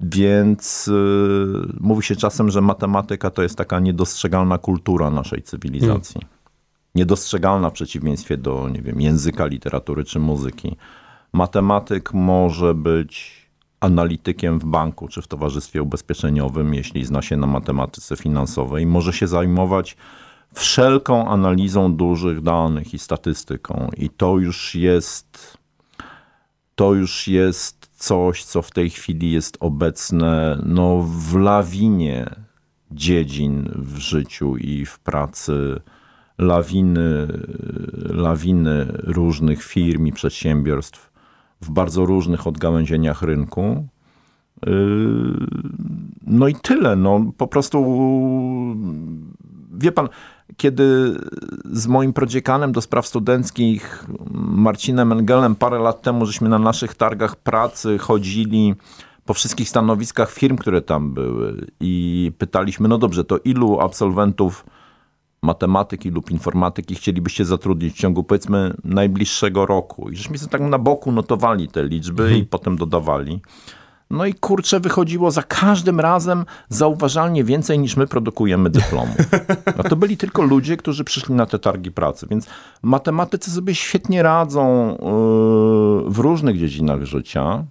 Więc 0.00 0.87
yy, 0.87 1.72
mówi 1.80 2.02
się 2.02 2.16
czasem, 2.16 2.50
że 2.50 2.61
matematyka 2.61 3.30
to 3.30 3.42
jest 3.42 3.56
taka 3.56 3.80
niedostrzegalna 3.80 4.58
kultura 4.58 5.11
naszej 5.11 5.42
cywilizacji. 5.42 6.20
Hmm. 6.20 6.38
Niedostrzegalna 6.98 7.70
w 7.70 7.72
przeciwieństwie 7.72 8.37
do, 8.37 8.68
nie 8.68 8.82
wiem, 8.82 9.00
języka, 9.00 9.46
literatury 9.46 10.04
czy 10.04 10.18
muzyki. 10.18 10.76
Matematyk 11.32 12.14
może 12.14 12.74
być 12.74 13.38
analitykiem 13.80 14.58
w 14.58 14.64
banku 14.64 15.08
czy 15.08 15.22
w 15.22 15.26
towarzystwie 15.26 15.82
ubezpieczeniowym, 15.82 16.74
jeśli 16.74 17.04
zna 17.04 17.22
się 17.22 17.37
na 17.37 17.46
matematyce 17.46 18.16
finansowej, 18.16 18.87
może 18.87 19.12
się 19.12 19.26
zajmować 19.26 19.96
wszelką 20.54 21.28
analizą 21.28 21.94
dużych 21.94 22.40
danych 22.40 22.94
i 22.94 22.98
statystyką. 22.98 23.90
I 23.96 24.11
to 24.11 24.38
już 24.38 24.74
jest 24.74 25.58
to 26.74 26.94
już 26.94 27.28
jest 27.28 27.90
coś, 27.96 28.44
co 28.44 28.62
w 28.62 28.70
tej 28.70 28.90
chwili 28.90 29.32
jest 29.32 29.56
obecne 29.61 30.58
no, 30.66 31.02
w 31.02 31.37
lawinie 31.37 32.30
dziedzin 32.90 33.72
w 33.76 33.98
życiu 33.98 34.56
i 34.56 34.87
w 34.87 34.98
pracy, 34.98 35.80
lawiny, 36.38 37.27
lawiny 38.11 38.87
różnych 39.03 39.62
firm 39.62 40.07
i 40.07 40.12
przedsiębiorstw 40.12 41.11
w 41.61 41.70
bardzo 41.70 42.07
różnych 42.07 42.46
odgałęzieniach 42.46 43.22
rynku. 43.22 43.88
Yy, 44.66 44.72
no 46.27 46.48
i 46.48 46.55
tyle. 46.55 46.96
No, 46.96 47.33
po 47.37 47.46
prostu 47.46 47.85
wie 49.72 49.92
pan, 49.92 50.09
kiedy 50.57 51.14
z 51.64 51.87
moim 51.87 52.12
prodziekanem 52.12 52.72
do 52.72 52.81
spraw 52.81 53.07
studenckich, 53.07 54.07
Marcinem 54.40 55.12
Engelem, 55.12 55.55
parę 55.55 55.79
lat 55.79 56.03
temu, 56.03 56.27
żeśmy 56.27 56.48
na 56.48 56.59
naszych 56.59 56.94
targach 56.94 57.37
pracy 57.37 57.98
chodzili 57.98 58.74
po 59.24 59.35
wszystkich 59.35 59.68
stanowiskach 59.68 60.31
firm, 60.31 60.57
które 60.57 60.83
tam 60.83 61.14
były 61.14 61.66
i 61.81 62.33
pytaliśmy, 62.38 62.88
no 62.88 62.98
dobrze, 62.98 63.24
to 63.24 63.38
ilu 63.38 63.81
absolwentów 63.81 64.64
matematyki 65.42 66.11
lub 66.11 66.31
informatyki 66.31 66.94
chcielibyście 66.94 67.44
zatrudnić 67.44 67.94
w 67.94 67.98
ciągu 67.98 68.24
powiedzmy 68.24 68.74
najbliższego 68.85 69.66
roku. 69.66 70.11
I 70.11 70.16
żeśmy 70.16 70.38
sobie 70.38 70.51
tak 70.51 70.61
na 70.61 70.79
boku 70.79 71.12
notowali 71.12 71.68
te 71.68 71.85
liczby 71.85 72.22
mhm. 72.22 72.40
i 72.40 72.46
potem 72.46 72.77
dodawali. 72.77 73.40
No 74.11 74.27
i 74.27 74.35
kurczę, 74.35 74.81
wychodziło 74.81 75.31
za 75.31 75.42
każdym 75.42 76.01
razem 76.01 76.44
zauważalnie 76.68 77.44
więcej 77.44 77.79
niż 77.79 77.96
my 77.96 78.07
produkujemy 78.07 78.70
dyplomów. 78.70 79.16
No 79.77 79.85
to 79.85 79.96
byli 79.96 80.16
tylko 80.16 80.42
ludzie, 80.42 80.77
którzy 80.77 81.05
przyszli 81.05 81.35
na 81.35 81.46
te 81.46 81.59
targi 81.59 81.90
pracy, 81.90 82.27
więc 82.31 82.46
matematycy 82.83 83.51
sobie 83.51 83.74
świetnie 83.74 84.22
radzą 84.22 84.88
yy, 84.90 86.11
w 86.11 86.18
różnych 86.18 86.59
dziedzinach 86.59 87.05
życia. 87.05 87.64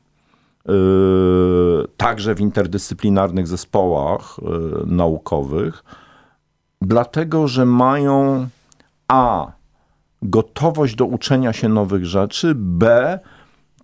Yy, 0.68 1.88
także 1.98 2.36
w 2.36 2.42
interdyscyplinarnych 2.42 3.48
zespołach 3.48 4.38
yy, 4.42 4.84
naukowych, 4.86 5.84
dlatego 6.82 7.48
że 7.48 7.66
mają 7.66 8.48
A. 9.08 9.52
gotowość 10.22 10.96
do 10.96 11.06
uczenia 11.06 11.54
się 11.54 11.70
nowych 11.70 12.06
rzeczy, 12.06 12.54
B 12.56 13.20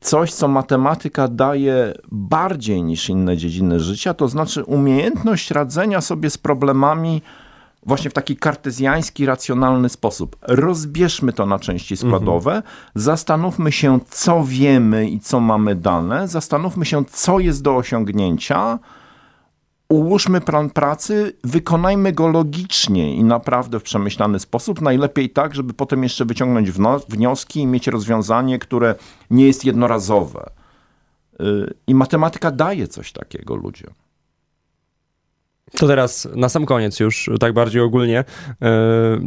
coś, 0.02 0.34
co 0.34 0.48
matematyka 0.48 1.28
daje 1.28 1.94
bardziej 2.12 2.84
niż 2.84 3.10
inne 3.10 3.38
dziedziny 3.38 3.80
życia, 3.80 4.14
to 4.14 4.28
znaczy 4.28 4.64
umiejętność 4.64 5.52
radzenia 5.52 6.02
sobie 6.02 6.30
z 6.30 6.38
problemami 6.38 7.22
właśnie 7.86 8.10
w 8.10 8.14
taki 8.14 8.38
kartezjański, 8.38 9.26
racjonalny 9.26 9.90
sposób. 9.90 10.36
Rozbierzmy 10.42 11.34
to 11.34 11.46
na 11.46 11.60
części 11.60 11.98
składowe, 11.98 12.52
mhm. 12.52 12.74
zastanówmy 12.96 13.72
się, 13.72 14.00
co 14.10 14.44
wiemy 14.44 15.10
i 15.10 15.20
co 15.20 15.40
mamy 15.40 15.76
dane, 15.76 16.28
zastanówmy 16.28 16.86
się, 16.86 17.06
co 17.06 17.40
jest 17.40 17.64
do 17.64 17.76
osiągnięcia, 17.76 18.80
ułóżmy 19.94 20.42
plan 20.42 20.70
pracy, 20.70 21.34
wykonajmy 21.44 22.12
go 22.12 22.28
logicznie 22.28 23.16
i 23.16 23.24
naprawdę 23.24 23.80
w 23.80 23.84
przemyślany 23.84 24.40
sposób. 24.40 24.82
Najlepiej 24.82 25.30
tak, 25.30 25.56
żeby 25.56 25.74
potem 25.74 26.04
jeszcze 26.04 26.26
wyciągnąć 26.26 26.72
wnioski 27.10 27.60
i 27.60 27.68
mieć 27.68 27.88
rozwiązanie, 27.88 28.60
które 28.60 28.96
nie 29.30 29.46
jest 29.46 29.66
jednorazowe. 29.66 30.50
Y, 31.42 31.74
I 31.88 31.96
matematyka 31.96 32.52
daje 32.52 32.88
coś 32.88 33.12
takiego 33.12 33.56
ludziom. 33.56 33.94
To 35.78 35.88
teraz 35.88 36.28
na 36.36 36.50
sam 36.50 36.66
koniec 36.66 37.00
już, 37.00 37.30
tak 37.40 37.54
bardziej 37.54 37.82
ogólnie, 37.82 38.20
e, 38.20 38.26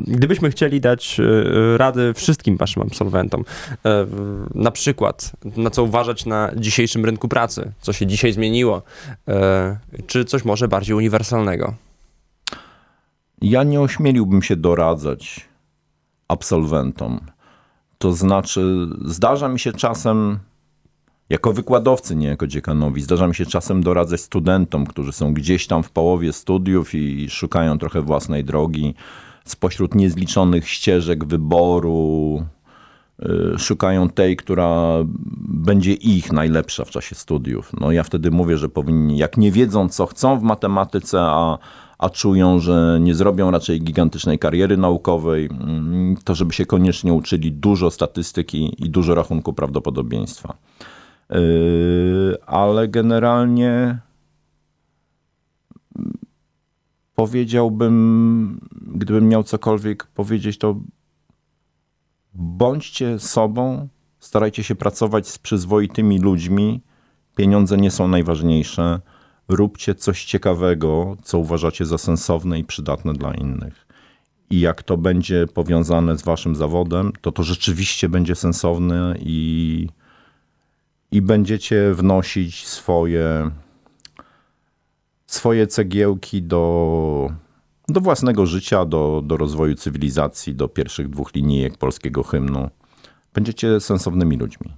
gdybyśmy 0.06 0.50
chcieli 0.50 0.80
dać 0.80 1.20
e, 1.20 1.78
rady 1.78 2.14
wszystkim 2.14 2.56
waszym 2.56 2.82
absolwentom, 2.82 3.44
e, 3.84 4.06
na 4.54 4.70
przykład 4.70 5.32
na 5.56 5.70
co 5.70 5.82
uważać 5.82 6.26
na 6.26 6.50
dzisiejszym 6.56 7.04
rynku 7.04 7.28
pracy, 7.28 7.72
co 7.80 7.92
się 7.92 8.06
dzisiaj 8.06 8.32
zmieniło, 8.32 8.82
czy 10.06 10.24
coś 10.24 10.44
może 10.44 10.68
bardziej 10.68 10.96
uniwersalnego? 10.96 11.74
Ja 13.42 13.62
nie 13.62 13.80
ośmieliłbym 13.80 14.42
się 14.42 14.56
doradzać 14.56 15.48
absolwentom. 16.28 17.20
To 17.98 18.12
znaczy, 18.12 18.86
zdarza 19.04 19.48
mi 19.48 19.58
się 19.58 19.72
czasem 19.72 20.38
jako 21.28 21.52
wykładowcy, 21.52 22.16
nie 22.16 22.26
jako 22.26 22.46
dziekanowi, 22.46 23.02
zdarza 23.02 23.26
mi 23.26 23.34
się 23.34 23.46
czasem 23.46 23.82
doradzać 23.82 24.20
studentom, 24.20 24.86
którzy 24.86 25.12
są 25.12 25.34
gdzieś 25.34 25.66
tam 25.66 25.82
w 25.82 25.90
połowie 25.90 26.32
studiów 26.32 26.94
i 26.94 27.30
szukają 27.30 27.78
trochę 27.78 28.02
własnej 28.02 28.44
drogi 28.44 28.94
spośród 29.44 29.94
niezliczonych 29.94 30.68
ścieżek 30.68 31.24
wyboru. 31.24 32.42
Y, 33.54 33.58
szukają 33.58 34.08
tej, 34.08 34.36
która 34.36 34.98
będzie 35.48 35.92
ich 35.92 36.32
najlepsza 36.32 36.84
w 36.84 36.90
czasie 36.90 37.14
studiów. 37.14 37.72
No 37.80 37.92
ja 37.92 38.02
wtedy 38.02 38.30
mówię, 38.30 38.58
że 38.58 38.68
powinni, 38.68 39.18
jak 39.18 39.36
nie 39.36 39.52
wiedzą, 39.52 39.88
co 39.88 40.06
chcą 40.06 40.38
w 40.38 40.42
matematyce, 40.42 41.20
a, 41.20 41.58
a 41.98 42.10
czują, 42.10 42.58
że 42.58 42.98
nie 43.00 43.14
zrobią 43.14 43.50
raczej 43.50 43.80
gigantycznej 43.80 44.38
kariery 44.38 44.76
naukowej, 44.76 45.46
mm, 45.46 46.16
to 46.24 46.34
żeby 46.34 46.52
się 46.52 46.66
koniecznie 46.66 47.12
uczyli 47.12 47.52
dużo 47.52 47.90
statystyki 47.90 48.84
i 48.84 48.90
dużo 48.90 49.14
rachunku 49.14 49.52
prawdopodobieństwa. 49.52 50.56
Yy, 51.30 52.36
ale 52.46 52.88
generalnie 52.88 53.98
powiedziałbym, 57.14 58.60
gdybym 58.86 59.28
miał 59.28 59.42
cokolwiek 59.42 60.06
powiedzieć, 60.06 60.58
to 60.58 60.80
bądźcie 62.34 63.18
sobą, 63.18 63.88
starajcie 64.18 64.64
się 64.64 64.74
pracować 64.74 65.28
z 65.28 65.38
przyzwoitymi 65.38 66.18
ludźmi. 66.18 66.80
Pieniądze 67.36 67.76
nie 67.76 67.90
są 67.90 68.08
najważniejsze. 68.08 69.00
Róbcie 69.48 69.94
coś 69.94 70.24
ciekawego, 70.24 71.16
co 71.22 71.38
uważacie 71.38 71.86
za 71.86 71.98
sensowne 71.98 72.58
i 72.58 72.64
przydatne 72.64 73.12
dla 73.12 73.34
innych. 73.34 73.86
I 74.50 74.60
jak 74.60 74.82
to 74.82 74.96
będzie 74.96 75.46
powiązane 75.46 76.18
z 76.18 76.22
waszym 76.22 76.56
zawodem, 76.56 77.12
to 77.20 77.32
to 77.32 77.42
rzeczywiście 77.42 78.08
będzie 78.08 78.34
sensowne 78.34 79.14
i 79.20 79.88
i 81.10 81.22
będziecie 81.22 81.94
wnosić 81.94 82.66
swoje, 82.66 83.50
swoje 85.26 85.66
cegiełki 85.66 86.42
do, 86.42 87.30
do 87.88 88.00
własnego 88.00 88.46
życia, 88.46 88.84
do, 88.84 89.22
do 89.24 89.36
rozwoju 89.36 89.74
cywilizacji, 89.74 90.54
do 90.54 90.68
pierwszych 90.68 91.08
dwóch 91.08 91.34
linijek 91.34 91.78
polskiego 91.78 92.22
hymnu. 92.22 92.70
Będziecie 93.34 93.80
sensownymi 93.80 94.36
ludźmi. 94.36 94.72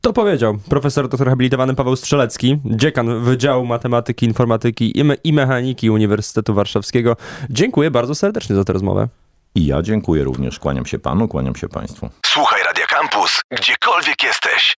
To 0.00 0.12
powiedział 0.12 0.58
profesor 0.68 1.08
doktor 1.08 1.28
habilitowany 1.28 1.74
Paweł 1.74 1.96
Strzelecki, 1.96 2.60
dziekan 2.64 3.24
Wydziału 3.24 3.66
Matematyki, 3.66 4.26
Informatyki 4.26 4.98
i, 4.98 5.04
Me 5.04 5.14
i 5.14 5.32
Mechaniki 5.32 5.90
Uniwersytetu 5.90 6.54
Warszawskiego. 6.54 7.16
Dziękuję 7.50 7.90
bardzo 7.90 8.14
serdecznie 8.14 8.56
za 8.56 8.64
tę 8.64 8.72
rozmowę. 8.72 9.08
I 9.54 9.66
ja 9.66 9.82
dziękuję 9.82 10.24
również. 10.24 10.58
Kłaniam 10.58 10.86
się 10.86 10.98
panu, 10.98 11.28
kłaniam 11.28 11.56
się 11.56 11.68
państwu. 11.68 12.08
Słuchaj 12.26 12.62
Radio 12.64 12.84
Campus, 12.88 13.40
gdziekolwiek 13.50 14.22
jesteś. 14.22 14.79